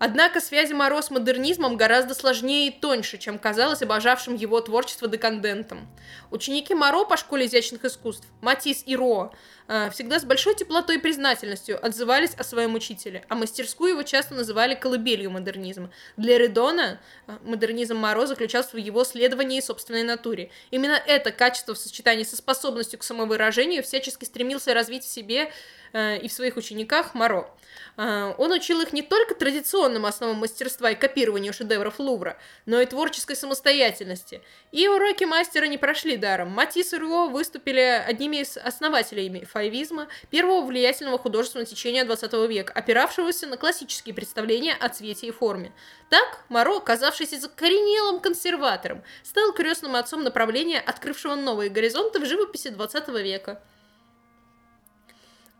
Однако 0.00 0.40
связи 0.40 0.72
Моро 0.72 1.02
с 1.02 1.10
модернизмом 1.10 1.76
гораздо 1.76 2.14
сложнее 2.14 2.68
и 2.68 2.70
тоньше, 2.70 3.18
чем 3.18 3.38
казалось 3.38 3.82
обожавшим 3.82 4.34
его 4.34 4.58
творчество 4.62 5.06
декандентам. 5.08 5.86
Ученики 6.30 6.74
Моро 6.74 7.04
по 7.04 7.18
школе 7.18 7.44
изящных 7.44 7.84
искусств, 7.84 8.26
Матис 8.40 8.82
и 8.86 8.96
Ро, 8.96 9.30
э, 9.68 9.90
всегда 9.90 10.18
с 10.18 10.24
большой 10.24 10.54
теплотой 10.54 10.96
и 10.96 10.98
признательностью 10.98 11.84
отзывались 11.84 12.32
о 12.34 12.44
своем 12.44 12.74
учителе, 12.76 13.26
а 13.28 13.34
мастерскую 13.34 13.90
его 13.90 14.02
часто 14.02 14.32
называли 14.32 14.74
колыбелью 14.74 15.32
модернизма. 15.32 15.90
Для 16.16 16.38
Редона 16.38 16.98
э, 17.26 17.36
модернизм 17.42 17.98
Моро 17.98 18.24
заключался 18.24 18.70
в 18.72 18.78
его 18.78 19.04
следовании 19.04 19.60
собственной 19.60 20.02
натуре. 20.02 20.50
Именно 20.70 20.98
это 21.06 21.30
качество 21.30 21.74
в 21.74 21.78
сочетании 21.78 22.24
со 22.24 22.36
способностью 22.36 22.98
к 22.98 23.02
самовыражению 23.02 23.82
всячески 23.82 24.24
стремился 24.24 24.72
развить 24.72 25.04
в 25.04 25.12
себе 25.12 25.52
и 25.92 26.28
в 26.28 26.32
своих 26.32 26.56
учениках 26.56 27.14
Моро. 27.14 27.50
А, 27.96 28.34
он 28.38 28.52
учил 28.52 28.80
их 28.80 28.92
не 28.92 29.02
только 29.02 29.34
традиционным 29.34 30.06
основам 30.06 30.38
мастерства 30.38 30.90
и 30.90 30.94
копированию 30.94 31.52
шедевров 31.52 31.98
Лувра, 31.98 32.38
но 32.66 32.80
и 32.80 32.86
творческой 32.86 33.36
самостоятельности. 33.36 34.42
И 34.72 34.88
уроки 34.88 35.24
мастера 35.24 35.66
не 35.66 35.78
прошли 35.78 36.16
даром. 36.16 36.50
Матисс 36.50 36.92
и 36.92 36.98
Рюо 36.98 37.28
выступили 37.28 37.80
одними 37.80 38.38
из 38.38 38.56
основателей 38.56 39.44
файвизма, 39.44 40.08
первого 40.30 40.64
влиятельного 40.64 41.18
художественного 41.18 41.66
течения 41.68 42.04
20 42.04 42.32
века, 42.48 42.72
опиравшегося 42.72 43.46
на 43.46 43.56
классические 43.56 44.14
представления 44.14 44.74
о 44.74 44.88
цвете 44.88 45.26
и 45.26 45.30
форме. 45.30 45.72
Так, 46.08 46.44
Моро, 46.48 46.80
казавшийся 46.80 47.38
закоренелым 47.38 48.20
консерватором, 48.20 49.02
стал 49.22 49.52
крестным 49.52 49.96
отцом 49.96 50.22
направления, 50.22 50.80
открывшего 50.80 51.34
новые 51.34 51.70
горизонты 51.70 52.18
в 52.18 52.26
живописи 52.26 52.68
20 52.68 53.08
века. 53.08 53.60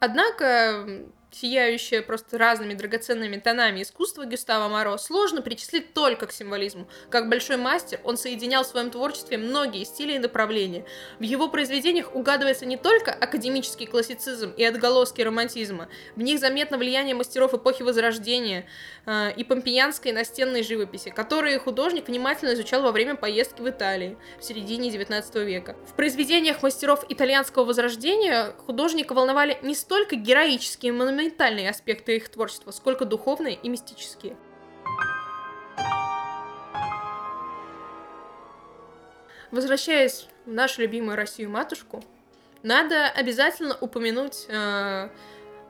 Однако 0.00 0.86
сияющее 1.32 2.02
просто 2.02 2.38
разными 2.38 2.74
драгоценными 2.74 3.36
тонами 3.36 3.82
искусство 3.82 4.24
Гюстава 4.24 4.68
Моро 4.68 4.96
сложно 4.96 5.42
причислить 5.42 5.94
только 5.94 6.26
к 6.26 6.32
символизму. 6.32 6.88
Как 7.08 7.28
большой 7.28 7.56
мастер, 7.56 8.00
он 8.04 8.16
соединял 8.16 8.64
в 8.64 8.66
своем 8.66 8.90
творчестве 8.90 9.38
многие 9.38 9.84
стили 9.84 10.14
и 10.14 10.18
направления. 10.18 10.84
В 11.18 11.22
его 11.22 11.48
произведениях 11.48 12.14
угадывается 12.14 12.66
не 12.66 12.76
только 12.76 13.12
академический 13.12 13.86
классицизм 13.86 14.52
и 14.56 14.64
отголоски 14.64 15.22
романтизма, 15.22 15.88
в 16.16 16.22
них 16.22 16.40
заметно 16.40 16.78
влияние 16.78 17.14
мастеров 17.14 17.54
эпохи 17.54 17.82
Возрождения 17.82 18.66
э, 19.06 19.32
и 19.36 19.44
помпеянской 19.44 20.12
настенной 20.12 20.62
живописи, 20.62 21.10
которые 21.10 21.58
художник 21.58 22.08
внимательно 22.08 22.54
изучал 22.54 22.82
во 22.82 22.92
время 22.92 23.14
поездки 23.14 23.60
в 23.60 23.68
Италии 23.68 24.16
в 24.38 24.44
середине 24.44 24.90
XIX 24.90 25.44
века. 25.44 25.76
В 25.86 25.94
произведениях 25.94 26.62
мастеров 26.62 27.04
итальянского 27.08 27.64
Возрождения 27.64 28.52
художника 28.66 29.14
волновали 29.14 29.58
не 29.62 29.74
столько 29.74 30.16
героические 30.16 30.92
монументы, 30.92 31.19
фундаментальные 31.20 31.68
аспекты 31.68 32.16
их 32.16 32.30
творчества, 32.30 32.70
сколько 32.70 33.04
духовные 33.04 33.54
и 33.54 33.68
мистические. 33.68 34.36
Возвращаясь 39.50 40.28
в 40.46 40.52
нашу 40.52 40.80
любимую 40.80 41.16
Россию-матушку, 41.16 42.02
надо 42.62 43.06
обязательно 43.06 43.76
упомянуть 43.80 44.46
э, 44.48 45.10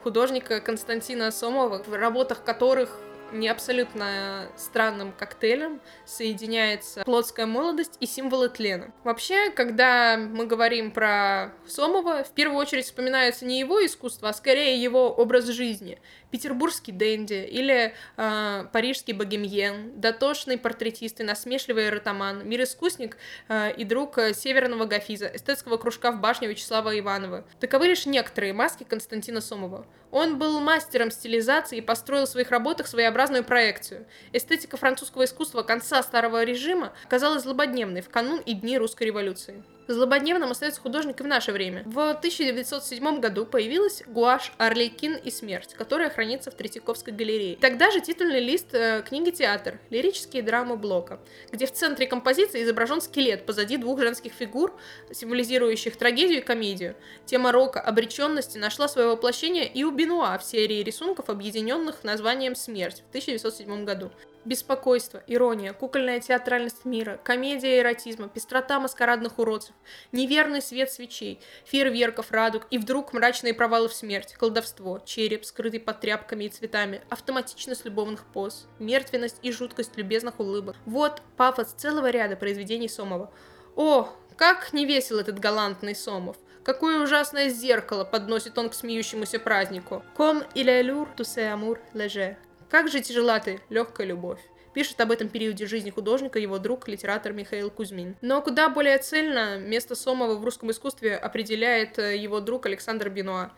художника 0.05 0.61
Константина 0.61 1.33
Сомова, 1.33 1.83
в 1.83 1.93
работах 1.95 2.45
которых 2.45 2.97
не 3.33 3.49
абсолютно 3.49 4.49
странным 4.57 5.13
коктейлем 5.13 5.81
соединяется 6.05 7.03
плотская 7.05 7.47
молодость 7.47 7.97
и 8.01 8.07
символы 8.07 8.49
тлена. 8.49 8.93
Вообще, 9.05 9.51
когда 9.51 10.17
мы 10.17 10.47
говорим 10.47 10.91
про 10.91 11.53
Сомова, 11.67 12.25
в 12.25 12.33
первую 12.33 12.59
очередь 12.59 12.87
вспоминается 12.87 13.45
не 13.45 13.59
его 13.59 13.85
искусство, 13.85 14.29
а 14.29 14.33
скорее 14.33 14.81
его 14.83 15.11
образ 15.13 15.47
жизни 15.47 15.99
петербургский 16.31 16.93
денди 16.93 17.47
или 17.51 17.95
э, 18.17 18.65
парижский 18.73 19.13
богемьен, 19.15 20.01
дотошный 20.01 20.59
портретист 20.59 21.21
и 21.21 21.25
насмешливый 21.25 21.89
эротоман, 21.89 22.47
мир-искусник 22.49 23.17
э, 23.49 23.73
и 23.77 23.85
друг 23.85 24.19
э, 24.19 24.35
северного 24.35 24.87
гафиза, 24.87 25.31
эстетского 25.33 25.77
кружка 25.77 26.13
в 26.13 26.21
башне 26.21 26.49
Вячеслава 26.49 26.99
Иванова. 26.99 27.45
Таковы 27.59 27.89
лишь 27.89 28.07
некоторые 28.07 28.53
маски 28.53 28.85
Константина 28.85 29.41
Сомова. 29.41 29.87
Он 30.11 30.39
был 30.39 30.61
мастером 30.61 31.11
стилизации 31.11 31.79
и 31.79 31.83
построил 31.83 32.27
в 32.27 32.29
своих 32.29 32.51
работах 32.51 32.87
своеобразную 32.87 33.45
проекцию. 33.45 34.07
Эстетика 34.33 34.77
французского 34.77 35.25
искусства 35.25 35.63
конца 35.63 36.03
старого 36.03 36.43
режима 36.43 36.93
оказалась 37.05 37.43
злободневной 37.45 38.01
в 38.01 38.09
канун 38.09 38.41
и 38.41 38.55
дни 38.55 38.77
русской 38.79 39.05
революции. 39.05 39.63
Злободневным 39.91 40.53
остается 40.53 40.81
художник 40.81 41.19
и 41.19 41.25
в 41.25 41.27
наше 41.27 41.51
время. 41.51 41.83
В 41.85 42.11
1907 42.11 43.19
году 43.19 43.45
появилась 43.45 44.05
гуашь 44.07 44.53
«Орликин 44.57 45.17
и 45.17 45.33
смерть», 45.33 45.75
которая 45.75 46.11
хранится 46.11 46.53
в 46.53 46.55
Третьяковской 46.55 47.11
галерее. 47.13 47.57
Тогда 47.57 47.91
же 47.91 48.01
титульный 48.01 48.39
лист 48.39 48.73
э, 48.73 49.03
книги 49.05 49.31
«Театр»— 49.31 49.81
лирические 49.91 50.45
драмы 50.45 50.77
Блока, 50.77 51.19
где 51.51 51.67
в 51.67 51.73
центре 51.73 52.07
композиции 52.07 52.63
изображен 52.63 53.01
скелет 53.01 53.47
позади 53.47 53.79
двух 53.79 53.99
женских 53.99 54.33
фигур, 54.33 54.79
символизирующих 55.11 55.97
трагедию 55.97 56.39
и 56.39 56.45
комедию. 56.45 56.95
Тема 57.27 57.51
рока 57.51 57.81
обреченности 57.81 58.59
нашла 58.59 58.87
свое 58.87 59.09
воплощение 59.09 59.67
и 59.67 59.83
у 59.83 59.91
Бенуа 59.91 60.39
в 60.39 60.45
серии 60.45 60.85
рисунков, 60.85 61.29
объединенных 61.29 62.05
названием 62.05 62.55
«Смерть» 62.55 63.03
в 63.07 63.09
1907 63.09 63.85
году. 63.85 64.13
Беспокойство, 64.47 65.23
ирония, 65.27 65.75
кукольная 65.75 66.19
театральность 66.19 66.87
мира, 66.87 67.21
комедия 67.23 67.81
эротизма, 67.81 68.27
пестрота 68.27 68.81
маскарадных 68.81 69.39
уродцев, 69.39 69.75
неверный 70.13 70.63
свет 70.63 70.91
свечей, 70.91 71.41
фейерверков, 71.67 72.31
радуг 72.33 72.67
и 72.71 72.79
вдруг 72.79 73.13
мрачные 73.13 73.53
провалы 73.53 73.89
в 73.89 73.93
смерть, 73.93 74.33
колдовство, 74.33 74.99
череп, 75.05 75.45
скрытый 75.45 75.79
под 75.79 76.01
тряпками 76.01 76.45
и 76.45 76.49
цветами, 76.49 77.03
автоматичность 77.11 77.85
любовных 77.85 78.25
поз, 78.25 78.67
мертвенность 78.79 79.37
и 79.43 79.53
жуткость 79.53 79.99
любезных 79.99 80.41
улыбок. 80.41 80.75
Вот 80.87 81.21
пафос 81.37 81.75
целого 81.77 82.09
ряда 82.09 82.37
произведений 82.37 82.89
Сомова. 82.89 83.31
О, 83.77 84.09
как 84.37 84.73
не 84.73 84.87
весел 84.87 85.19
этот 85.19 85.39
галантный 85.39 85.95
Сомов! 85.95 86.39
Какое 86.65 87.03
ужасное 87.03 87.51
зеркало 87.51 88.05
подносит 88.05 88.57
он 88.57 88.71
к 88.71 88.75
смеющемуся 88.75 89.39
празднику. 89.39 90.03
Ком 90.15 90.43
lourd, 90.55 91.09
tout 91.17 91.25
c'est 91.25 91.51
amour 91.51 91.79
léger. 91.95 92.37
Как 92.71 92.89
же 92.89 93.01
тяжела 93.01 93.41
ты, 93.41 93.61
легкая 93.69 94.07
любовь. 94.07 94.39
Пишет 94.73 95.01
об 95.01 95.11
этом 95.11 95.29
периоде 95.29 95.67
жизни 95.67 95.91
художника 95.91 96.39
его 96.39 96.59
друг, 96.59 96.87
литератор 96.87 97.33
Михаил 97.33 97.69
Кузьмин. 97.69 98.15
Но 98.21 98.41
куда 98.41 98.69
более 98.69 98.99
цельно 98.99 99.59
место 99.59 99.97
Сомова 99.97 100.37
в 100.37 100.45
русском 100.45 100.71
искусстве 100.71 101.17
определяет 101.17 101.99
э, 101.99 102.17
его 102.17 102.39
друг 102.39 102.67
Александр 102.67 103.09
Бенуа. 103.09 103.51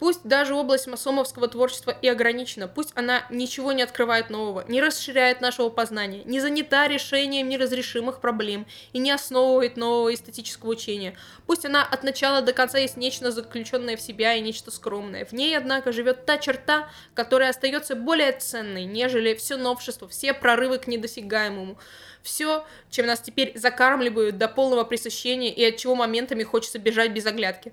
Пусть 0.00 0.22
даже 0.24 0.54
область 0.54 0.86
масомовского 0.86 1.46
творчества 1.46 1.90
и 1.90 2.08
ограничена, 2.08 2.68
пусть 2.68 2.90
она 2.94 3.26
ничего 3.28 3.72
не 3.72 3.82
открывает 3.82 4.30
нового, 4.30 4.64
не 4.66 4.80
расширяет 4.80 5.42
нашего 5.42 5.68
познания, 5.68 6.22
не 6.24 6.40
занята 6.40 6.88
решением 6.88 7.50
неразрешимых 7.50 8.20
проблем 8.20 8.66
и 8.94 8.98
не 8.98 9.10
основывает 9.10 9.76
нового 9.76 10.12
эстетического 10.14 10.70
учения. 10.70 11.18
Пусть 11.46 11.66
она 11.66 11.84
от 11.84 12.02
начала 12.02 12.40
до 12.40 12.54
конца 12.54 12.78
есть 12.78 12.96
нечто 12.96 13.30
заключенное 13.30 13.98
в 13.98 14.00
себя 14.00 14.34
и 14.34 14.40
нечто 14.40 14.70
скромное. 14.70 15.26
В 15.26 15.32
ней, 15.32 15.54
однако, 15.54 15.92
живет 15.92 16.24
та 16.24 16.38
черта, 16.38 16.88
которая 17.12 17.50
остается 17.50 17.94
более 17.94 18.32
ценной, 18.32 18.86
нежели 18.86 19.34
все 19.34 19.58
новшество, 19.58 20.08
все 20.08 20.32
прорывы 20.32 20.78
к 20.78 20.86
недосягаемому. 20.86 21.76
Все, 22.22 22.64
чем 22.90 23.04
нас 23.04 23.20
теперь 23.20 23.52
закармливают 23.54 24.38
до 24.38 24.48
полного 24.48 24.84
пресыщения 24.84 25.52
и 25.52 25.62
от 25.62 25.76
чего 25.76 25.94
моментами 25.94 26.42
хочется 26.42 26.78
бежать 26.78 27.12
без 27.12 27.26
оглядки. 27.26 27.72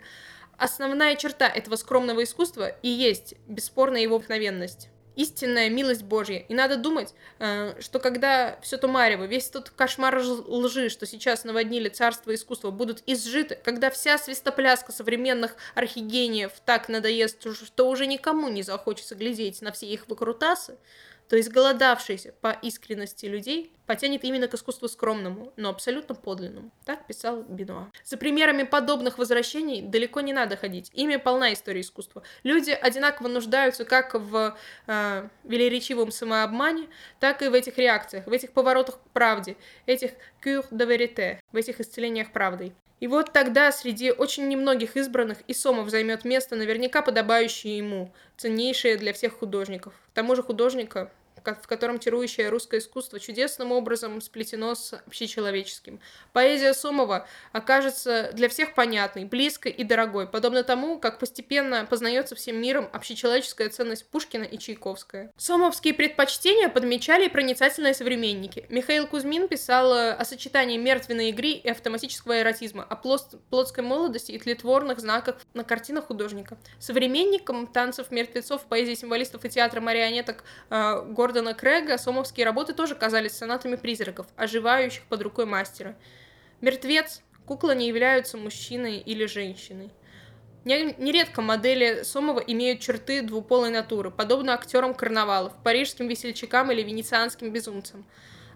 Основная 0.57 1.15
черта 1.15 1.47
этого 1.47 1.75
скромного 1.75 2.23
искусства 2.23 2.69
и 2.81 2.89
есть 2.89 3.35
бесспорная 3.47 4.01
его 4.01 4.17
вдохновенность 4.17 4.89
истинная 5.17 5.69
милость 5.69 6.03
Божья. 6.03 6.37
И 6.47 6.53
надо 6.53 6.77
думать, 6.77 7.13
э, 7.39 7.73
что 7.81 7.99
когда 7.99 8.57
все 8.61 8.77
то 8.77 8.87
весь 9.25 9.49
тот 9.49 9.71
кошмар 9.71 10.17
лжи, 10.17 10.89
что 10.89 11.05
сейчас 11.05 11.43
наводнили 11.43 11.89
царство 11.89 12.33
искусства, 12.33 12.69
будут 12.71 13.01
изжиты, 13.07 13.57
когда 13.61 13.89
вся 13.89 14.17
свистопляска 14.17 14.91
современных 14.91 15.55
архигениев 15.73 16.51
так 16.65 16.87
надоест, 16.87 17.51
что 17.53 17.89
уже 17.89 18.05
никому 18.05 18.47
не 18.47 18.61
захочется 18.61 19.15
глядеть 19.15 19.61
на 19.61 19.71
все 19.71 19.87
их 19.87 20.07
выкрутасы, 20.07 20.77
то 21.29 21.39
изголодавшийся 21.39 22.33
по 22.41 22.57
искренности 22.61 23.25
людей 23.25 23.73
потянет 23.85 24.23
именно 24.23 24.47
к 24.47 24.53
искусству 24.53 24.87
скромному, 24.87 25.53
но 25.55 25.69
абсолютно 25.69 26.15
подлинному. 26.15 26.71
Так 26.85 27.07
писал 27.07 27.43
Бенуа. 27.43 27.89
За 28.03 28.17
примерами 28.17 28.63
подобных 28.63 29.17
возвращений 29.17 29.81
далеко 29.81 30.21
не 30.21 30.33
надо 30.33 30.57
ходить. 30.57 30.91
Ими 30.93 31.15
полна 31.15 31.53
история 31.53 31.81
искусства. 31.81 32.23
Люди 32.43 32.71
одинаково 32.71 33.27
нуждаются 33.27 33.85
как 33.85 34.13
в 34.13 34.57
э, 34.87 35.29
велеречивом 35.43 36.11
самообмане, 36.11 36.87
так 37.19 37.41
и 37.41 37.47
в 37.47 37.53
этих 37.53 37.77
реакциях, 37.77 38.27
в 38.27 38.31
этих 38.31 38.51
поворотах 38.51 38.99
к 38.99 39.09
правде, 39.13 39.55
этих 39.85 40.11
cure 40.43 40.67
de 40.69 40.85
vérité, 40.85 41.39
в 41.51 41.55
этих 41.55 41.79
исцелениях 41.79 42.31
правдой. 42.31 42.73
И 42.99 43.07
вот 43.07 43.31
тогда 43.31 43.71
среди 43.71 44.11
очень 44.11 44.47
немногих 44.47 44.97
избранных 44.97 45.41
и 45.47 45.53
Сомов 45.53 45.89
займет 45.89 46.25
место, 46.25 46.55
наверняка 46.55 47.01
подобающее 47.01 47.77
ему, 47.77 48.11
ценнейшее 48.37 48.97
для 48.97 49.13
всех 49.13 49.33
художников. 49.33 49.93
К 50.11 50.15
тому 50.15 50.35
же 50.35 50.43
художника, 50.43 51.11
в 51.55 51.67
котором 51.67 51.99
тирующее 51.99 52.49
русское 52.49 52.79
искусство 52.79 53.19
чудесным 53.19 53.71
образом 53.71 54.21
сплетено 54.21 54.75
с 54.75 54.93
общечеловеческим. 54.93 55.99
Поэзия 56.33 56.73
Сомова 56.73 57.27
окажется 57.51 58.31
для 58.33 58.49
всех 58.49 58.73
понятной, 58.73 59.25
близкой 59.25 59.71
и 59.71 59.83
дорогой, 59.83 60.27
подобно 60.27 60.63
тому, 60.63 60.99
как 60.99 61.19
постепенно 61.19 61.85
познается 61.85 62.35
всем 62.35 62.61
миром 62.61 62.89
общечеловеческая 62.91 63.69
ценность 63.69 64.09
Пушкина 64.09 64.43
и 64.43 64.57
Чайковская. 64.57 65.31
Сомовские 65.37 65.93
предпочтения 65.93 66.69
подмечали 66.69 67.25
и 67.25 67.29
проницательные 67.29 67.93
современники. 67.93 68.65
Михаил 68.69 69.07
Кузьмин 69.07 69.47
писал 69.47 69.91
о 69.91 70.25
сочетании 70.25 70.77
мертвенной 70.77 71.29
игры 71.29 71.49
и 71.49 71.69
автоматического 71.69 72.41
эротизма, 72.41 72.83
о 72.83 72.95
плотской 72.95 73.83
молодости 73.83 74.31
и 74.31 74.39
тлетворных 74.39 74.99
знаках 74.99 75.37
на 75.53 75.63
картинах 75.63 76.07
художника. 76.07 76.57
Современникам 76.79 77.67
танцев 77.67 78.11
мертвецов, 78.11 78.65
поэзии 78.65 78.95
символистов 78.95 79.45
и 79.45 79.49
театра 79.49 79.81
марионеток 79.81 80.43
э, 80.69 81.01
Гордона 81.37 81.53
Крэга 81.53 81.99
сомовские 81.99 82.47
работы 82.47 82.73
тоже 82.73 82.95
казались 82.95 83.33
сонатами 83.33 83.75
призраков, 83.75 84.25
оживающих 84.37 85.03
под 85.03 85.21
рукой 85.21 85.45
мастера. 85.45 85.95
Мертвец, 86.61 87.21
кукла 87.45 87.75
не 87.75 87.87
являются 87.87 88.37
мужчиной 88.37 88.97
или 88.97 89.27
женщиной. 89.27 89.91
Нередко 90.65 91.43
модели 91.43 92.01
Сомова 92.01 92.39
имеют 92.39 92.79
черты 92.79 93.21
двуполой 93.21 93.69
натуры, 93.69 94.09
подобно 94.09 94.55
актерам 94.55 94.95
карнавалов, 94.95 95.53
парижским 95.63 96.07
весельчакам 96.07 96.71
или 96.71 96.81
венецианским 96.81 97.53
безумцам. 97.53 98.03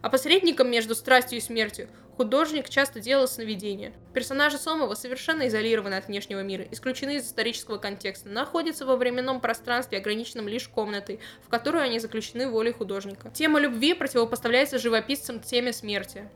А 0.02 0.10
посредником 0.10 0.70
между 0.70 0.96
страстью 0.96 1.38
и 1.38 1.42
смертью 1.42 1.88
художник 2.18 2.70
часто 2.70 3.00
делал 3.00 3.28
сновидения. 3.28 3.94
Персонажи 4.14 4.58
Сомова 4.58 4.94
совершенно 4.96 5.48
изолированы 5.48 5.96
от 5.96 6.08
внешнего 6.08 6.42
мира, 6.42 6.66
исключены 6.72 7.18
из 7.18 7.26
исторического 7.26 7.78
контекста, 7.78 8.30
находятся 8.30 8.86
во 8.86 8.96
временном 8.96 9.42
пространстве, 9.42 9.98
ограниченном 9.98 10.48
лишь 10.48 10.68
комнатой, 10.68 11.20
в 11.44 11.50
которую 11.50 11.84
они 11.84 12.00
заключены 12.00 12.48
волей 12.48 12.74
художника. 12.74 13.32
Тема 13.32 13.60
любви 13.60 13.94
противопоставляется 13.94 14.78
живописцам 14.80 15.40
теме 15.40 15.74
смерти 15.74 16.30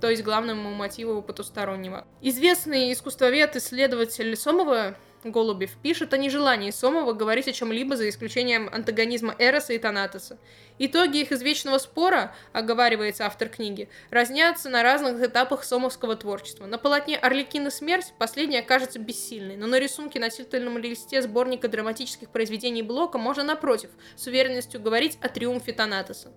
то 0.00 0.08
есть 0.08 0.22
главному 0.22 0.70
мотиву 0.70 1.22
потустороннего. 1.22 2.06
Известный 2.22 2.92
искусствовед-исследователь 2.92 4.34
Сомова 4.34 4.96
Голубев 5.24 5.70
пишет 5.82 6.14
о 6.14 6.18
нежелании 6.18 6.70
Сомова 6.70 7.12
говорить 7.12 7.48
о 7.48 7.52
чем-либо 7.52 7.96
за 7.96 8.08
исключением 8.08 8.68
антагонизма 8.72 9.34
Эроса 9.38 9.72
и 9.72 9.78
Танатоса. 9.78 10.38
Итоги 10.78 11.18
их 11.18 11.32
извечного 11.32 11.78
спора, 11.78 12.34
оговаривается 12.52 13.26
автор 13.26 13.48
книги, 13.48 13.88
разнятся 14.10 14.70
на 14.70 14.82
разных 14.82 15.22
этапах 15.22 15.64
сомовского 15.64 16.16
творчества. 16.16 16.66
На 16.66 16.78
полотне 16.78 17.16
«Орликин 17.16 17.70
смерть» 17.70 18.14
последняя 18.18 18.62
кажется 18.62 18.98
бессильной, 18.98 19.56
но 19.56 19.66
на 19.66 19.78
рисунке 19.78 20.18
на 20.18 20.30
титульном 20.30 20.78
листе 20.78 21.20
сборника 21.20 21.68
драматических 21.68 22.30
произведений 22.30 22.82
Блока 22.82 23.18
можно, 23.18 23.42
напротив, 23.42 23.90
с 24.16 24.26
уверенностью 24.26 24.80
говорить 24.80 25.18
о 25.20 25.28
триумфе 25.28 25.72
Танатоса. 25.72 26.30